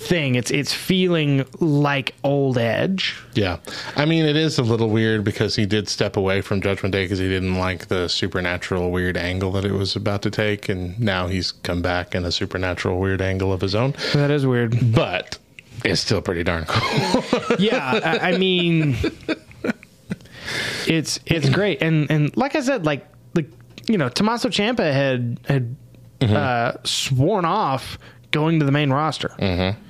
[0.00, 0.34] thing.
[0.34, 3.16] It's it's feeling like old Edge.
[3.34, 3.58] Yeah.
[3.96, 7.04] I mean, it is a little weird because he did step away from Judgment Day
[7.04, 10.68] because he didn't like the supernatural weird angle that it was about to take.
[10.68, 13.94] And now he's come back in a supernatural weird angle of his own.
[14.14, 14.76] That is weird.
[14.94, 15.38] But
[15.84, 17.22] It's still pretty darn cool.
[17.58, 18.96] yeah, I, I mean,
[20.86, 23.48] it's it's great, and and like I said, like like
[23.86, 25.76] you know, Tommaso Ciampa had had
[26.22, 27.98] uh, sworn off
[28.30, 29.30] going to the main roster.
[29.38, 29.89] Mm-hmm.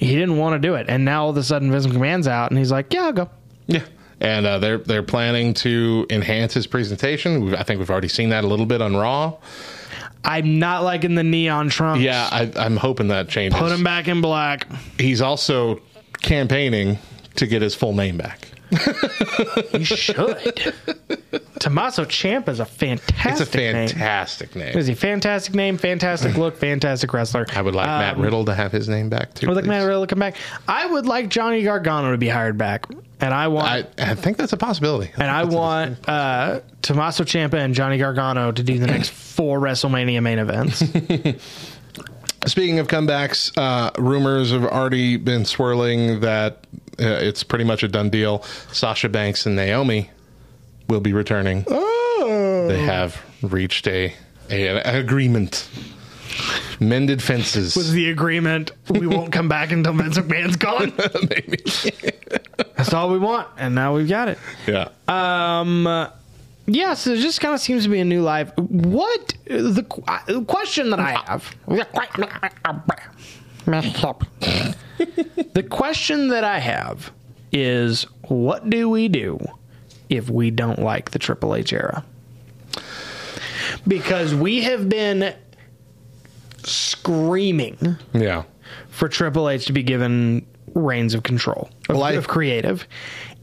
[0.00, 2.50] He didn't want to do it, and now all of a sudden Vince McMahon's out,
[2.50, 3.30] and he's like, "Yeah, I'll go."
[3.66, 3.84] yeah.
[4.18, 7.54] And uh, they're they're planning to enhance his presentation.
[7.54, 9.36] I think we've already seen that a little bit on Raw.
[10.24, 12.02] I'm not liking the neon trunks.
[12.02, 13.58] Yeah, I, I'm hoping that changes.
[13.58, 14.66] put him back in black.
[14.98, 15.80] He's also
[16.20, 16.98] campaigning
[17.36, 18.49] to get his full name back.
[19.72, 20.74] You should.
[21.58, 23.54] Tommaso Ciampa is a fantastic.
[23.54, 23.76] Name.
[23.76, 24.76] It's a fantastic name.
[24.78, 27.46] Is he fantastic name, fantastic look, fantastic wrestler?
[27.54, 29.46] I would like Matt Riddle to have his name back too.
[29.46, 29.68] I would like please.
[29.70, 30.36] Matt Riddle to come back.
[30.68, 32.86] I would like Johnny Gargano to be hired back,
[33.20, 35.10] and I want I, I think that's a possibility.
[35.14, 40.22] and I want uh, Tommaso Ciampa and Johnny Gargano to do the next four WrestleMania
[40.22, 40.78] main events.
[42.46, 46.64] Speaking of comebacks, uh, rumors have already been swirling that
[47.00, 48.42] it's pretty much a done deal.
[48.72, 50.10] Sasha Banks and Naomi
[50.88, 51.64] will be returning.
[51.68, 54.12] oh, They have reached a,
[54.50, 55.68] a an agreement.
[56.78, 57.76] Mended fences.
[57.76, 58.70] was the agreement?
[58.88, 60.92] We won't come back until Vince McMahon's gone.
[61.28, 61.62] Maybe.
[62.76, 64.38] That's all we want, and now we've got it.
[64.66, 64.88] Yeah.
[65.08, 66.08] Um, uh,
[66.66, 68.50] yeah, so it just kind of seems to be a new life.
[68.56, 71.54] What the, uh, the question that I have?
[75.54, 77.12] the question that I have
[77.52, 79.38] is, what do we do
[80.08, 82.04] if we don't like the Triple H era?
[83.86, 85.34] Because we have been
[86.64, 88.44] screaming yeah.
[88.90, 92.86] for Triple H to be given reins of control of, Well, I- of creative.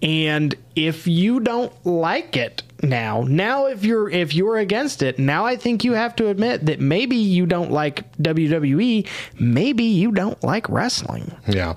[0.02, 5.46] And if you don't like it now, now if you're if you're against it, now
[5.46, 9.08] I think you have to admit that maybe you don't like WWE,
[9.40, 11.36] maybe you don't like wrestling.
[11.48, 11.76] Yeah.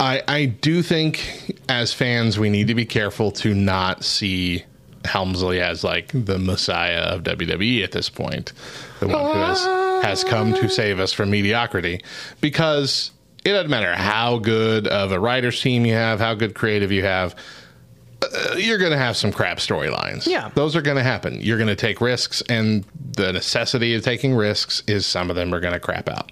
[0.00, 4.64] I I do think as fans we need to be careful to not see
[5.04, 8.52] Helmsley as like the messiah of WWE at this point.
[8.98, 9.64] The one who has
[10.04, 12.00] has come to save us from mediocrity.
[12.40, 13.12] Because
[13.46, 17.04] it doesn't matter how good of a writer's team you have, how good creative you
[17.04, 17.36] have,
[18.22, 20.26] uh, you're going to have some crap storylines.
[20.26, 20.50] Yeah.
[20.54, 21.40] Those are going to happen.
[21.40, 25.54] You're going to take risks, and the necessity of taking risks is some of them
[25.54, 26.30] are going to crap out.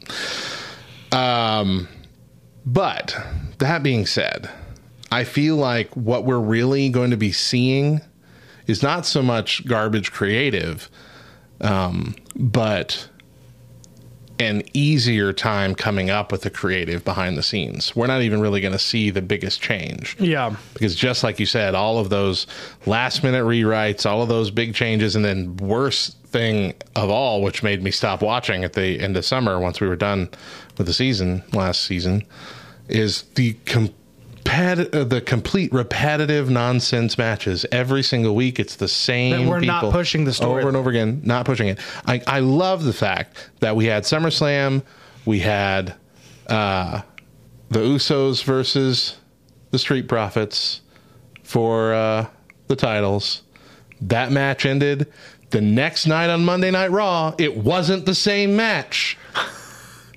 [1.12, 1.88] Um,
[2.66, 3.16] but
[3.58, 4.50] that being said,
[5.12, 8.00] I feel like what we're really going to be seeing
[8.66, 10.90] is not so much garbage creative,
[11.60, 13.08] um, but
[14.40, 17.94] an easier time coming up with the creative behind the scenes.
[17.94, 20.56] We're not even really going to see the biggest change Yeah.
[20.72, 22.46] because just like you said, all of those
[22.84, 27.62] last minute rewrites, all of those big changes, and then worst thing of all, which
[27.62, 30.28] made me stop watching at the end of summer once we were done
[30.78, 32.24] with the season last season,
[32.88, 33.52] is the
[34.54, 38.58] compet- uh, the complete repetitive nonsense matches every single week.
[38.58, 39.44] It's the same.
[39.44, 40.60] That we're not pushing the story.
[40.60, 41.78] over and over again, not pushing it.
[42.06, 44.82] I, I love the fact that we had SummerSlam,
[45.24, 45.94] we had
[46.48, 47.02] uh,
[47.70, 49.16] the Usos versus
[49.70, 50.80] the Street Profits
[51.42, 52.26] for uh,
[52.68, 53.42] the titles.
[54.00, 55.12] That match ended.
[55.50, 59.16] The next night on Monday Night Raw, it wasn't the same match.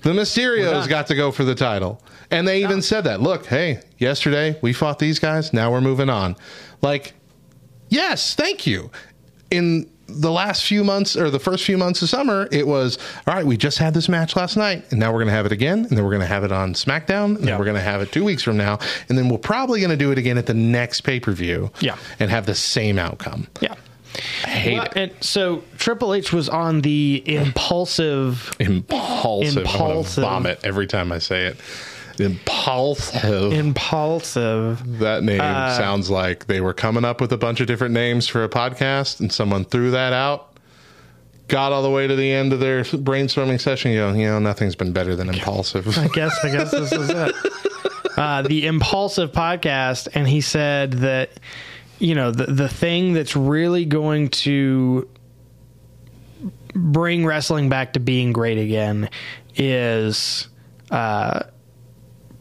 [0.02, 2.02] The Mysterios got to go for the title.
[2.30, 3.20] And they even said that.
[3.20, 5.52] Look, hey, yesterday we fought these guys.
[5.52, 6.36] Now we're moving on.
[6.82, 7.14] Like,
[7.88, 8.90] yes, thank you.
[9.50, 12.96] In the last few months or the first few months of summer, it was
[13.26, 13.44] all right.
[13.44, 15.80] We just had this match last night, and now we're going to have it again,
[15.80, 17.44] and then we're going to have it on SmackDown, and Yeah.
[17.46, 18.78] then we're going to have it two weeks from now,
[19.10, 21.70] and then we're probably going to do it again at the next pay per view,
[21.80, 21.96] Yeah.
[22.18, 23.48] and have the same outcome.
[23.60, 23.74] Yeah.
[24.44, 24.92] I hate Well, it.
[24.96, 29.58] and so Triple H was on the Impaulsive Impaulsive.
[29.58, 30.24] I'm Impaulsive.
[30.24, 31.56] vomit every time I say it.
[32.20, 33.52] Impaulsive.
[33.52, 37.94] Impaulsive that name Uh, sounds like they were coming up with a bunch of different
[37.94, 40.44] names for a podcast, and someone threw that out.
[41.48, 43.92] Got all the way to the end of their brainstorming session.
[43.92, 45.96] You know, you know, nothing's been better than Impaulsive.
[45.96, 47.34] I guess I guess this is it.
[48.16, 51.30] Uh, the Impaulsive podcast, and he said that
[52.00, 55.08] you know the the thing that's really going to
[56.74, 59.08] bring wrestling back to being great again
[59.54, 60.48] is
[60.90, 61.44] uh,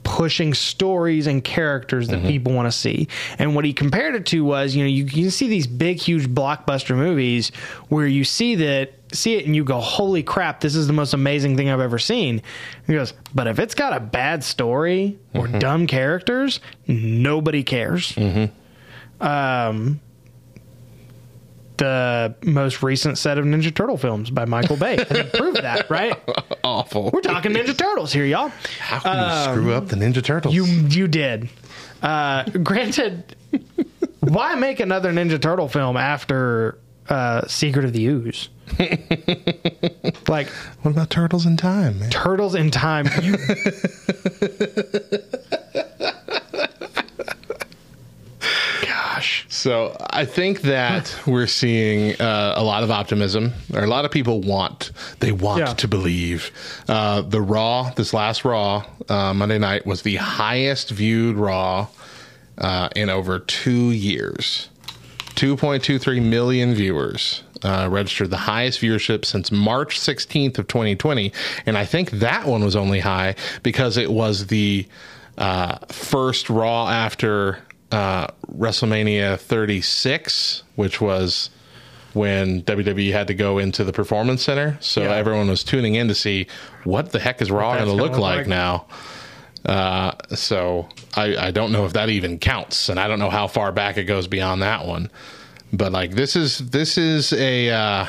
[0.07, 2.27] pushing stories and characters that mm-hmm.
[2.27, 3.09] people want to see.
[3.37, 6.29] And what he compared it to was, you know, you can see these big, huge
[6.29, 7.51] blockbuster movies
[7.89, 11.13] where you see that see it and you go, "Holy crap, this is the most
[11.13, 12.41] amazing thing I've ever seen."
[12.87, 15.59] He goes, "But if it's got a bad story or mm-hmm.
[15.59, 19.25] dumb characters, nobody cares." Mm-hmm.
[19.25, 19.99] Um,
[21.77, 24.97] the most recent set of Ninja Turtle films by Michael Bay.
[25.33, 26.15] Proved that, right?
[26.63, 27.11] Awful.
[27.13, 28.51] We're talking Ninja Turtles here, y'all.
[28.79, 30.53] How can you screw up the Ninja Turtles?
[30.53, 31.49] You you did.
[32.01, 33.35] Uh, granted,
[34.19, 36.77] why make another Ninja Turtle film after
[37.09, 38.49] uh, Secret of the Ooze?
[40.27, 40.47] like
[40.81, 42.09] what about Turtles in Time, man?
[42.09, 43.07] Turtles in Time.
[43.21, 43.35] You,
[49.17, 49.45] gosh.
[49.49, 54.11] So I think that we're seeing uh, a lot of optimism, or a lot of
[54.11, 55.73] people want they want Yeah.
[55.73, 56.51] to believe.
[56.87, 61.87] Uh, the Raw, this last Raw uh, Monday night was the highest viewed Raw
[62.57, 64.69] uh, in over two years.
[65.35, 71.31] 2.23 million viewers uh, registered the highest viewership since March 16th of 2020,
[71.65, 74.87] and I think that one was only high because it was the
[75.37, 77.59] uh, first Raw after
[77.91, 81.49] uh, WrestleMania 36, which was
[82.13, 84.77] when WWE had to go into the Performance Center.
[84.81, 85.15] So Yeah.
[85.15, 86.47] everyone was tuning in to see
[86.83, 88.47] what the heck is Raw going to look like like.
[88.47, 88.87] now.
[89.65, 93.47] Uh, so I, I don't know if that even counts, and I don't know how
[93.47, 95.11] far back it goes beyond that one.
[95.73, 98.05] But like this is this is a uh,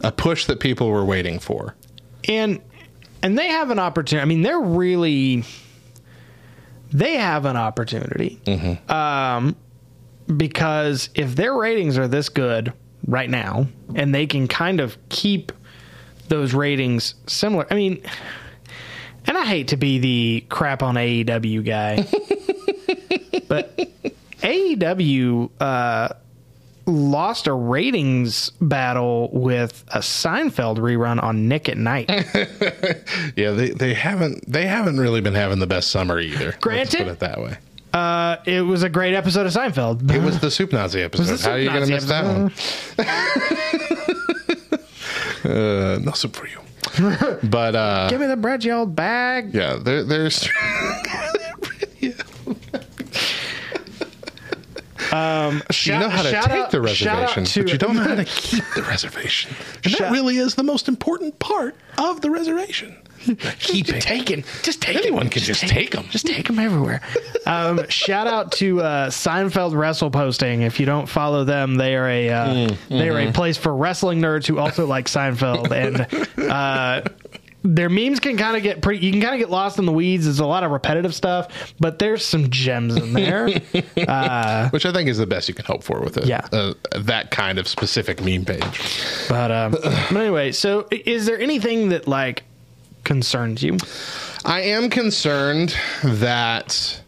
[0.00, 1.74] a push that people were waiting for.
[2.28, 2.60] and
[3.22, 4.22] and they have an opportunity.
[4.22, 5.44] I mean, they're really
[6.94, 8.40] they have an opportunity.
[8.88, 9.56] Um,
[10.34, 12.72] because if their ratings are this good
[13.06, 15.52] right now, and they can kind of keep
[16.28, 17.66] those ratings similar.
[17.70, 18.00] I mean,
[19.26, 21.96] and I hate to be the crap on AEW guy,
[23.48, 23.76] but
[24.40, 26.08] AEW uh,
[26.86, 32.10] lost a ratings battle with a Seinfeld rerun on Nick at Night.
[33.36, 36.46] Yeah, they, they haven't they haven't really been having the best summer either.
[36.46, 36.98] Let's Granted.
[36.98, 37.56] put it that way.
[37.92, 40.10] Uh, it was a great episode of Seinfeld.
[40.12, 41.36] It was the Soup Nazi episode.
[41.36, 42.52] The How are you going to miss that one?
[45.52, 46.58] uh, no soup for you.
[47.48, 49.54] But uh, Give me the bread, you old bag.
[49.54, 50.48] yeah, there, there's
[55.84, 58.14] you know how to take out- the shout reservation, to- but you don't know how
[58.14, 59.54] to keep the reservation.
[59.82, 62.96] And Shout- that really is the most important part of the reservation.
[63.24, 64.00] Keep Keeping.
[64.02, 65.06] taking, just take it.
[65.06, 66.04] Anyone can just take them.
[66.10, 67.00] Just take them everywhere.
[67.46, 70.60] Um, shout out to uh, Seinfeld Wrestle Posting.
[70.60, 73.30] If you don't follow them, they are a uh, Mm, they are mm-hmm.
[73.30, 77.00] a place for wrestling nerds who also like Seinfeld, and uh,
[77.66, 79.04] their memes can kind of get pretty.
[79.06, 80.24] You can kind of get lost in the weeds.
[80.26, 83.46] There's a lot of repetitive stuff, but there's some gems in there.
[84.70, 86.46] Which I think is the best you can hope for with it Yeah.
[86.52, 89.26] uh, that kind of specific meme page.
[89.28, 92.44] but um, but anyway, so is there anything that like
[93.02, 93.78] concerns you?
[94.44, 97.00] I am concerned that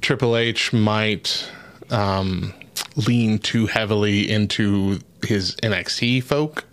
[0.00, 1.50] Triple H might
[1.90, 2.54] um,
[2.96, 6.64] lean too heavily into his NXT folk.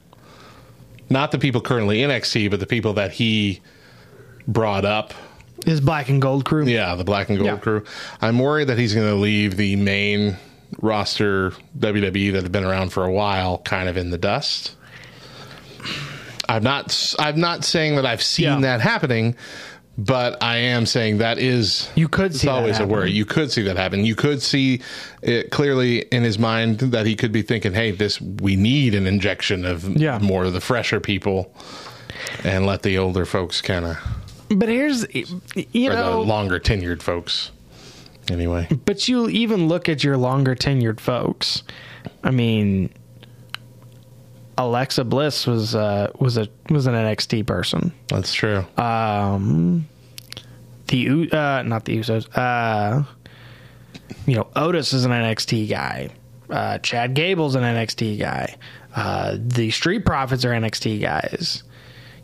[1.09, 3.61] Not the people currently in NXT, but the people that he
[4.47, 5.13] brought up.
[5.65, 6.65] His Black and Gold crew?
[6.65, 7.57] Yeah, the Black and Gold Yeah.
[7.57, 7.83] crew.
[8.21, 10.37] I'm worried that he's going to leave the main
[10.81, 14.73] roster WWE that have been around for a while kind of in the dust.
[16.49, 17.13] I'm not.
[17.19, 18.59] I'm not saying that I've seen Yeah.
[18.61, 19.35] that happening,
[19.97, 21.89] but I am saying that is.
[21.95, 23.11] You could see that always a worry.
[23.11, 24.05] You could see that happen.
[24.05, 24.81] You could see
[25.21, 29.07] it clearly in his mind that he could be thinking, "Hey, this we need an
[29.07, 30.19] injection of Yeah.
[30.19, 31.53] more of the fresher people,
[32.43, 33.97] and let the older folks kind of
[34.49, 35.05] But here's
[35.73, 37.51] you know the longer tenured folks."
[38.29, 41.63] Anyway, But you even look at your longer tenured folks.
[42.25, 42.89] I mean,
[44.57, 47.93] Alexa Bliss was uh, was a was an NXT person.
[48.07, 48.65] that's true.
[48.77, 49.87] Um,
[50.87, 52.27] the U- uh, not the Usos.
[52.35, 53.03] Uh,
[54.25, 56.09] you know, Otis is an NXT guy.
[56.49, 58.55] Uh, Chad Gable's an NXT guy.
[58.95, 61.63] Uh, the Street Profits are NXT guys.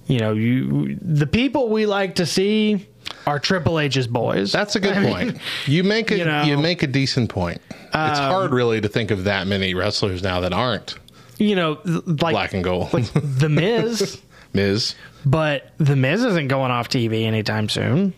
[0.07, 2.88] You know, you the people we like to see
[3.27, 4.51] are Triple H's boys.
[4.51, 5.38] That's a good point.
[5.65, 7.61] You make a you you, make a decent point.
[7.69, 10.97] it's hard really to think of that many wrestlers now that aren't
[11.44, 12.94] you know, like black and gold.
[12.94, 14.22] like the Miz.
[14.54, 14.96] Miz.
[15.26, 18.14] But the Miz isn't going off TV anytime soon.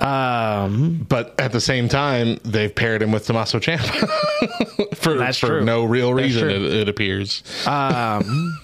[0.00, 5.46] Um, But at the same time, they've paired him with Tommaso Ciampa for, That's for
[5.46, 5.64] true.
[5.64, 6.50] no real reason.
[6.50, 7.42] It, it appears.
[7.66, 8.58] um,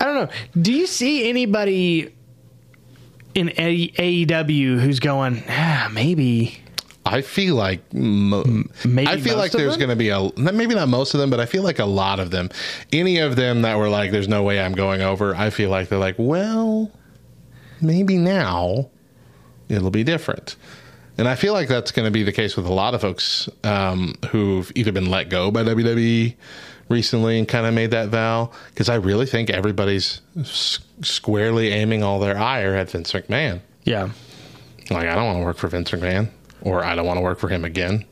[0.00, 0.28] I don't know.
[0.60, 2.14] Do you see anybody
[3.34, 5.42] in AEW who's going?
[5.48, 6.58] Ah, maybe.
[7.12, 8.44] I feel like mo-
[8.84, 11.40] maybe I feel like there's going to be a maybe not most of them, but
[11.40, 12.50] I feel like a lot of them.
[12.92, 15.88] Any of them that were like, "There's no way I'm going over." I feel like
[15.88, 16.90] they're like, "Well,
[17.80, 18.90] maybe now
[19.68, 20.56] it'll be different."
[21.16, 23.48] And I feel like that's going to be the case with a lot of folks
[23.64, 26.36] um, who've either been let go by WWE
[26.88, 28.52] recently and kind of made that vow.
[28.70, 33.60] Because I really think everybody's s- squarely aiming all their ire at Vince McMahon.
[33.82, 34.10] Yeah.
[34.90, 36.28] Like, I don't want to work for Vince McMahon,
[36.62, 38.04] or I don't want to work for him again.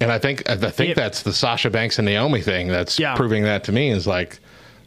[0.00, 0.94] And I think I think Yeah.
[0.94, 3.14] that's the Sasha Banks and Naomi thing that's Yeah.
[3.16, 4.38] proving that to me is like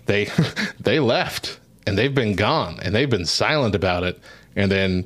[0.05, 0.30] they
[0.80, 4.20] they left and they've been gone and they've been silent about it.
[4.55, 5.05] And then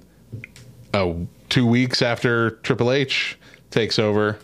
[0.94, 1.14] uh,
[1.50, 3.38] two weeks after Triple H
[3.72, 4.38] takes over,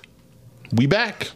[0.74, 1.30] we back.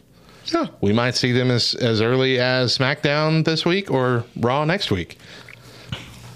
[0.53, 0.67] Yeah.
[0.81, 5.17] We might see them as as early as SmackDown this week or Raw next week.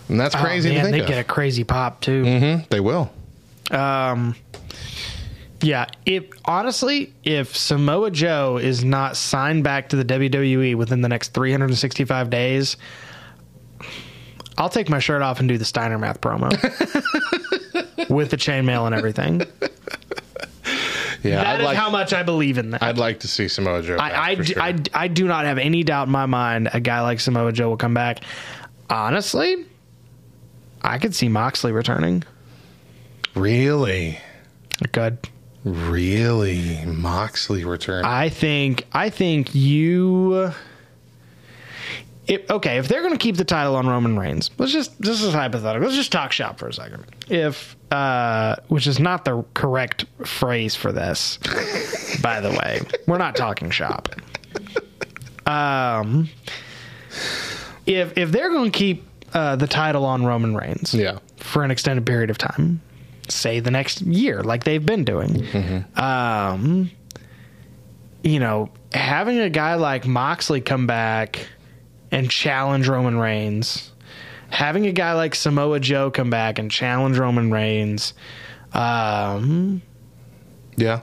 [0.09, 2.23] And that's crazy oh, man, they think get a crazy pop too.
[2.23, 3.11] Mhm, they will.
[3.71, 4.35] Um,
[5.61, 5.87] yeah.
[6.05, 11.33] If honestly, if Samoa Joe is not signed back to the WWE within the next
[11.33, 12.77] 365 days,
[14.57, 16.49] I'll take my shirt off and do the Steiner Math promo
[18.09, 19.41] with the chainmail and everything.
[21.23, 22.81] Yeah, That is like how much I believe in that.
[22.81, 23.97] I'd like to see Samoa Joe.
[23.97, 24.61] back I, I, d- sure.
[24.61, 27.67] I, I do not have any doubt in my mind a guy like Samoa Joe
[27.69, 28.21] will come back.
[28.89, 29.65] Honestly,
[30.81, 32.23] I could see Moxley returning.
[33.35, 34.19] Really,
[34.91, 35.17] Good.
[35.63, 38.05] really Moxley return.
[38.05, 40.51] I think I think you.
[42.27, 45.23] If, okay, if they're going to keep the title on Roman Reigns, let's just this
[45.23, 45.87] is hypothetical.
[45.87, 47.05] Let's just talk shop for a second.
[47.27, 51.37] If uh, which is not the correct phrase for this,
[52.21, 54.09] by the way, we're not talking shop.
[55.47, 56.29] Um,
[57.87, 61.71] if if they're going to keep uh, the title on Roman Reigns, yeah, for an
[61.71, 62.79] extended period of time,
[63.29, 65.45] say the next year, like they've been doing.
[65.95, 66.91] Um,
[68.23, 71.47] you know, having a guy like Moxley come back
[72.11, 73.91] and challenge Roman Reigns,
[74.49, 78.13] having a guy like Samoa Joe come back and challenge Roman Reigns.
[78.73, 79.81] Um,
[80.75, 81.01] yeah.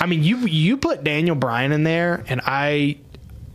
[0.00, 2.98] I mean, you you put Daniel Bryan in there, and I,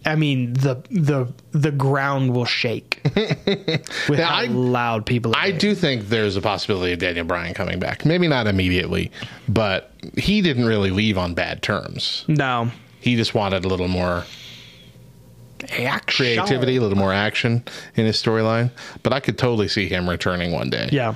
[0.06, 5.34] I mean the the the ground will shake with Now, how I- loud people.
[5.36, 8.04] Are I do think there's a possibility of Daniel Bryan coming back.
[8.06, 9.12] Maybe not immediately,
[9.47, 12.26] but he didn't really leave on bad terms.
[12.28, 12.72] No.
[12.99, 14.26] He just wanted a little more
[15.70, 16.26] Action.
[16.26, 17.64] creativity, a little more action
[17.95, 18.72] in his storyline.
[19.04, 20.89] But I could totally see him returning one day.
[20.91, 21.14] Yeah.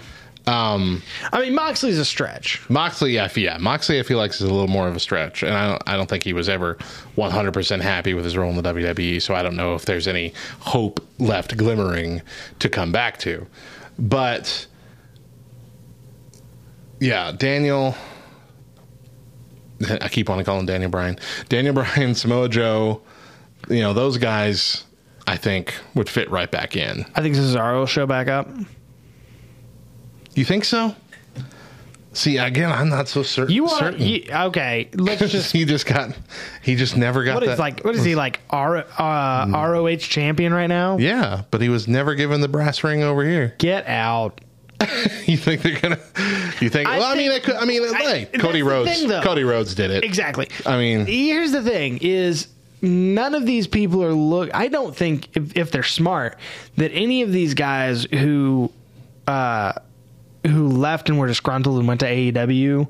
[0.47, 1.01] Um,
[1.33, 2.67] I mean, Moxley's a stretch.
[2.69, 5.41] Moxley, yeah, f- yeah, Moxley, I feel like is a little more of a stretch,
[5.41, 6.77] and I don't, I don't think he was ever
[7.15, 9.21] 100 percent happy with his role in the WWE.
[9.21, 12.21] So I don't know if there's any hope left glimmering
[12.59, 13.47] to come back to.
[13.97, 14.67] But
[16.99, 17.95] yeah, Daniel,
[20.01, 21.17] I keep on calling Daniel Bryan,
[21.49, 23.01] Daniel Bryan, Samoa Joe,
[23.69, 24.83] you know those guys.
[25.27, 27.03] I think would fit right back in.
[27.15, 28.47] I think Cesaro will show back up.
[30.35, 30.95] You think so?
[32.13, 33.99] See, again, I'm not so cer- You want certain.
[33.99, 34.41] to?
[34.45, 35.51] Okay, let's just.
[35.51, 36.15] he just got
[36.61, 37.81] he just never got What is that like?
[37.83, 38.39] What is he like?
[38.49, 40.97] R, uh, ROH champion right now?
[40.97, 44.39] yeah but he was never given the brass ring over here Get out.
[45.25, 45.97] you think they're gonna
[46.59, 49.09] you think I well i mean think- it could, i mean I- cody rhodes thing,
[49.21, 50.49] cody rhodes did it Exactly.
[50.65, 52.47] I mean- here's the thing: is
[52.81, 54.49] none of these people are look.
[54.53, 56.37] I don't think if, if they're smart
[56.77, 58.69] that any of these guys who,
[59.27, 59.73] uh,
[60.45, 62.87] who left and were disgruntled and went to AEW,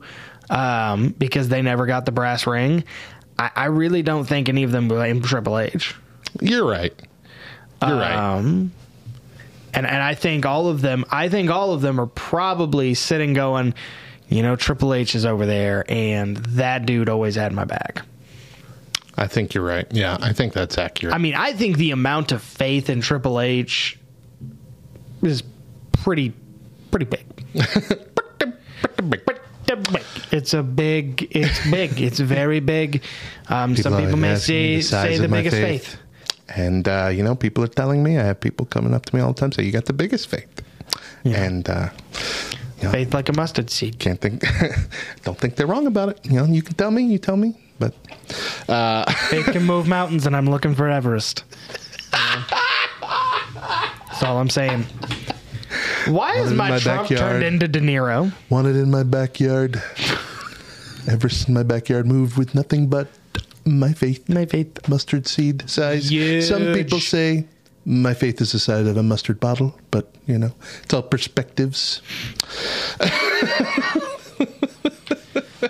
[0.49, 2.83] um, because they never got the brass ring.
[3.37, 5.95] I, I really don't think any of them blame Triple H.
[6.41, 6.93] you're right
[7.85, 8.71] you're right Um,
[9.73, 13.33] and and I think all of them, I think all of them are probably sitting
[13.33, 13.73] going,
[14.29, 18.01] you know, Triple H is over there, and that dude always had my back.
[19.17, 22.31] i think you're right yeah i think that's accurate I mean, I think the amount
[22.31, 23.97] of faith in Triple H
[25.21, 25.43] is
[25.93, 26.33] pretty,
[26.91, 27.34] pretty big.
[30.31, 31.27] It's a big.
[31.31, 31.99] It's big.
[32.01, 33.03] It's very big.
[33.49, 35.97] Um, some people may say say the biggest faith.
[36.49, 39.21] and uh, you know people are telling me i have people coming up to me
[39.21, 40.61] all the time say you got the biggest faith
[41.25, 41.89] and uh
[42.77, 43.97] you know, Faith like a mustard seed.
[43.97, 44.43] can't think
[45.23, 47.55] don't think they're wrong about it you know you can tell me you tell me
[47.79, 47.95] but
[48.69, 51.43] uh Faith can move mountains, and I'm looking for Everest.
[54.11, 54.85] That's all I'm saying.
[56.07, 57.19] Why is my, my Trump backyard.
[57.31, 58.31] turned into De Niro?
[58.49, 59.81] Wanted in my backyard
[61.07, 63.07] ever since my backyard moved with nothing but
[63.65, 64.87] my faith My faith.
[64.87, 66.07] mustard seed size
[66.47, 67.45] some people say
[67.85, 70.51] my faith is the size of a mustard bottle but you know
[70.83, 72.01] it's all perspectives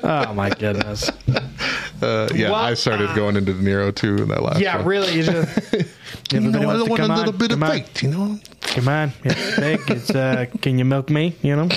[0.04, 1.10] Oh my goodness.
[2.06, 4.86] Uh, yeah Well, i started going into de niro too in that last Yeah, one.
[4.86, 5.14] really.
[5.14, 5.74] You just
[6.32, 7.72] you know everybody i wants to want a little on, bit of come on.
[7.72, 9.80] faith you know Come on, it's big.
[9.90, 11.36] It's uh, can you milk me?
[11.42, 11.70] You know,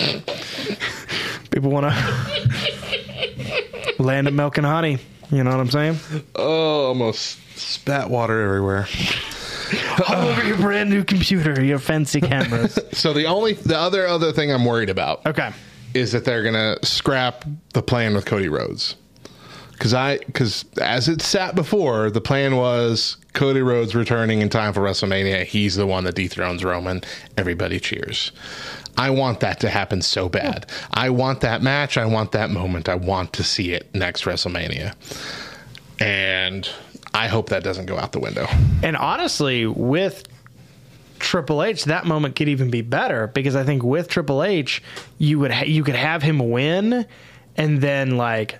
[1.50, 1.94] People want to
[4.02, 4.98] land of milk and honey.
[5.30, 5.98] You know what I'm saying?
[6.34, 8.88] Oh, almost spat water everywhere.
[10.08, 12.78] All over your brand new computer, your fancy cameras.
[12.92, 15.50] So the only the other other thing I'm worried about Okay.
[15.94, 18.96] is that they're gonna scrap the plan with Cody Rhodes.
[19.78, 24.72] Because I, because as it sat before, the plan was Cody Rhodes returning in time
[24.72, 25.44] for WrestleMania.
[25.44, 27.02] He's the one that dethrones Roman.
[27.36, 28.32] Everybody cheers.
[28.96, 30.66] I want that to happen so bad.
[30.92, 31.96] I want that match.
[31.96, 32.88] I want that moment.
[32.88, 34.94] I want to see it next WrestleMania.
[36.00, 36.68] And
[37.14, 38.46] I hope that doesn't go out the window.
[38.82, 40.26] And honestly, with
[41.20, 44.82] Triple H, that moment could even be better because I think with Triple H,
[45.18, 47.06] you would ha- you could have him win,
[47.56, 48.58] and then like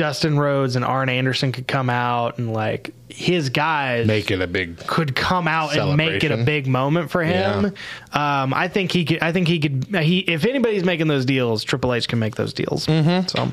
[0.00, 4.46] Dustin Rhodes and Arn Anderson could come out and like his guys Make it a
[4.46, 7.66] big could come out and make it a big moment for him.
[8.14, 9.22] Um, I think he could.
[9.22, 9.94] I think he could.
[9.94, 12.86] He if anybody's making those deals, Triple H can make those deals.
[12.86, 13.26] Mm-hmm.
[13.28, 13.52] So,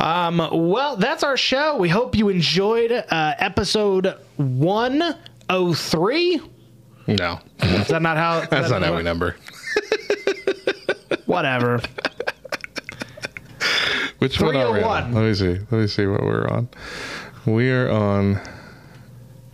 [0.00, 1.76] um, well, that's our show.
[1.76, 5.16] We hope you enjoyed uh, episode one
[5.50, 6.40] oh three.
[7.08, 7.40] no.
[7.62, 8.46] Is that not how?
[8.46, 9.34] That's not how we number.
[11.26, 11.80] Whatever.
[14.24, 15.12] Which one are we on?
[15.16, 15.58] Oh let me see.
[15.70, 16.68] Let me see what we're on.
[17.46, 18.40] We are on.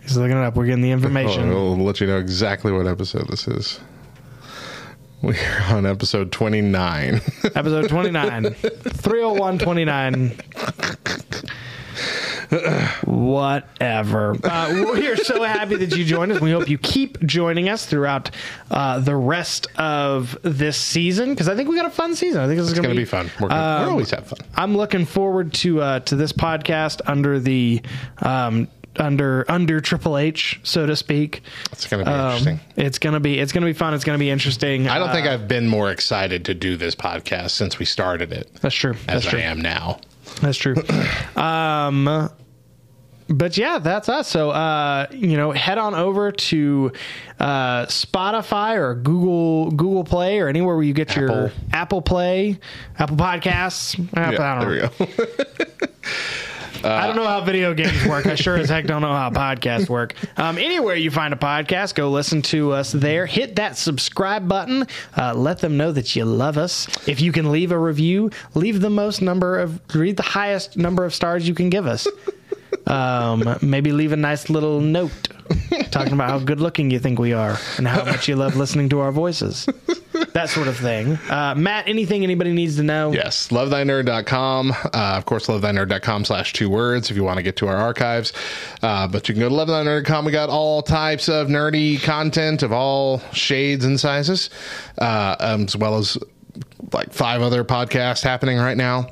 [0.01, 0.55] He's looking it up.
[0.55, 1.49] We're getting the Oh, information.
[1.49, 3.79] we'll let you know exactly what episode this is.
[5.21, 7.15] We are on episode 29.
[7.53, 8.53] Episode 29.
[8.53, 10.37] 301 29.
[13.05, 14.35] Whatever.
[14.43, 16.41] Uh, we're so happy that you joined us.
[16.41, 18.31] We hope you keep joining us throughout
[18.69, 22.41] uh, the rest of this season because I think we got a fun season.
[22.41, 23.31] I think this is it's going going to to be fun.
[23.41, 24.39] We're, gonna, we always have fun.
[24.55, 27.81] I'm looking forward to uh, to this podcast under the
[28.21, 31.43] um, under under Triple H, so to speak.
[31.71, 32.59] It's going to be Um, interesting.
[32.75, 33.93] It's gonna be it's gonna be fun.
[33.93, 34.87] It's gonna be interesting.
[34.89, 38.31] I don't Uh, think I've been more excited to do this podcast since we started
[38.33, 38.91] it that's true.
[39.07, 39.39] as That's true.
[39.39, 39.99] I am now.
[40.41, 40.75] That's true.
[41.35, 42.29] um,
[43.29, 44.27] but yeah, that's us.
[44.27, 46.91] So, uh, you know, head on over to
[47.39, 51.51] uh, Spotify or Google Google Play or anywhere where you get your Apple.
[51.71, 52.59] Apple Play,
[52.99, 53.97] Apple Podcasts.
[54.17, 54.89] I Yeah, there know.
[54.99, 55.91] we go.
[56.83, 58.25] I don't know how video games work.
[58.25, 60.15] I sure as heck don't know how podcasts work.
[60.37, 63.25] Um, anywhere you find a podcast, go listen to us there.
[63.25, 64.87] Hit that subscribe button.
[65.17, 66.87] Uh, let them know that you love us.
[67.07, 71.05] If you can leave a review, leave the most number of, read the highest number
[71.05, 72.07] of stars you can give us.
[72.87, 75.11] Um, maybe leave a nice little note
[75.91, 78.89] talking about how good looking you think we are and how much you love listening
[78.89, 79.67] to our voices.
[80.33, 81.17] That sort of thing.
[81.29, 83.11] Uh, Matt, anything anybody needs to know?
[83.11, 84.71] Yes, lovethynerd.com.
[84.71, 88.31] Uh, of course, lovethynerd.com slash two words if you want to get to our archives.
[88.81, 90.25] Uh, but you can go to lovethynerd.com.
[90.25, 94.49] We got all types of nerdy content of all shades and sizes,
[94.99, 96.17] uh, um, as well as
[96.93, 99.09] like five other podcasts happening right now.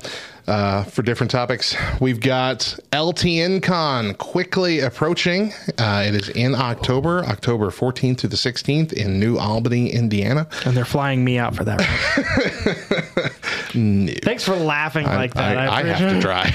[0.50, 5.52] Uh, for different topics, we've got LTN Con quickly approaching.
[5.78, 10.48] Uh, it is in October, October 14th to the 16th in New Albany, Indiana.
[10.66, 11.78] And they're flying me out for that.
[11.78, 13.32] Right?
[13.72, 15.56] Thanks for laughing like that.
[15.58, 16.54] I, I have to drive.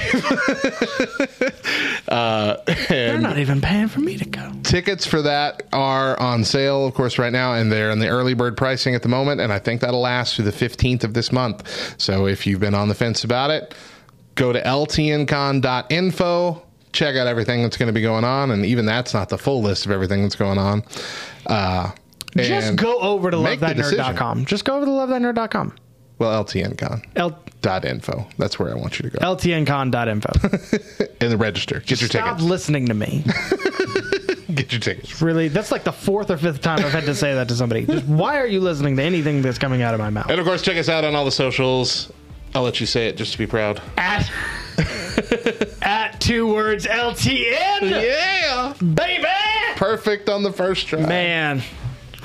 [2.08, 2.56] uh,
[2.88, 4.52] They're not even paying for me to go.
[4.62, 8.34] tickets for that are on sale, of course, right now, and they're in the early
[8.34, 9.40] bird pricing at the moment.
[9.40, 12.00] And I think that'll last through the 15th of this month.
[12.00, 13.74] So if you've been on the fence about it,
[14.34, 16.62] go to ltncon.info.
[16.92, 19.60] Check out everything that's going to be going on, and even that's not the full
[19.62, 20.82] list of everything that's going on.
[21.46, 21.90] Uh,
[22.36, 24.46] Just go over to lovethatnerd.com.
[24.46, 25.74] Just go over to lovethatnerd.com.
[26.18, 28.12] Well, ltncon.info.
[28.12, 29.34] L- That's where I want you to go.
[29.34, 31.08] LTNcon.info.
[31.20, 31.80] and the register.
[31.80, 32.12] Get your tickets.
[32.12, 33.22] Stop listening to me.
[34.54, 35.20] Get your tickets.
[35.20, 37.84] Really, that's like the fourth or fifth time I've had to say that to somebody.
[37.84, 40.30] Just why are you listening to anything that's coming out of my mouth?
[40.30, 42.10] And of course, check us out on all the socials.
[42.54, 43.82] I'll let you say it just to be proud.
[43.98, 44.30] At
[45.82, 48.72] at two words LTN, Yeah.
[48.94, 49.24] baby.
[49.76, 51.00] Perfect on the first try.
[51.04, 51.62] Man,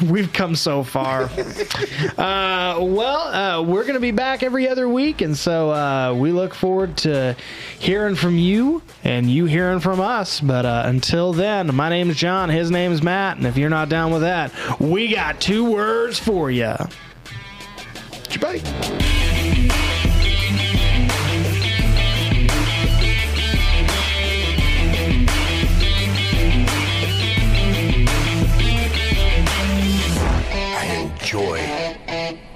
[0.02, 1.24] we've come so far.
[2.18, 6.32] uh, well, uh, we're going to be back every other week, and so uh, we
[6.32, 7.36] look forward to
[7.80, 10.40] hearing from you and you hearing from us.
[10.40, 12.50] But uh, until then, my name is John.
[12.50, 16.20] His name is Matt, and if you're not down with that, we got two words
[16.20, 16.76] for you.
[18.40, 19.30] Bye.
[31.32, 31.96] Enjoy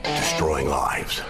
[0.03, 1.21] destroying lives.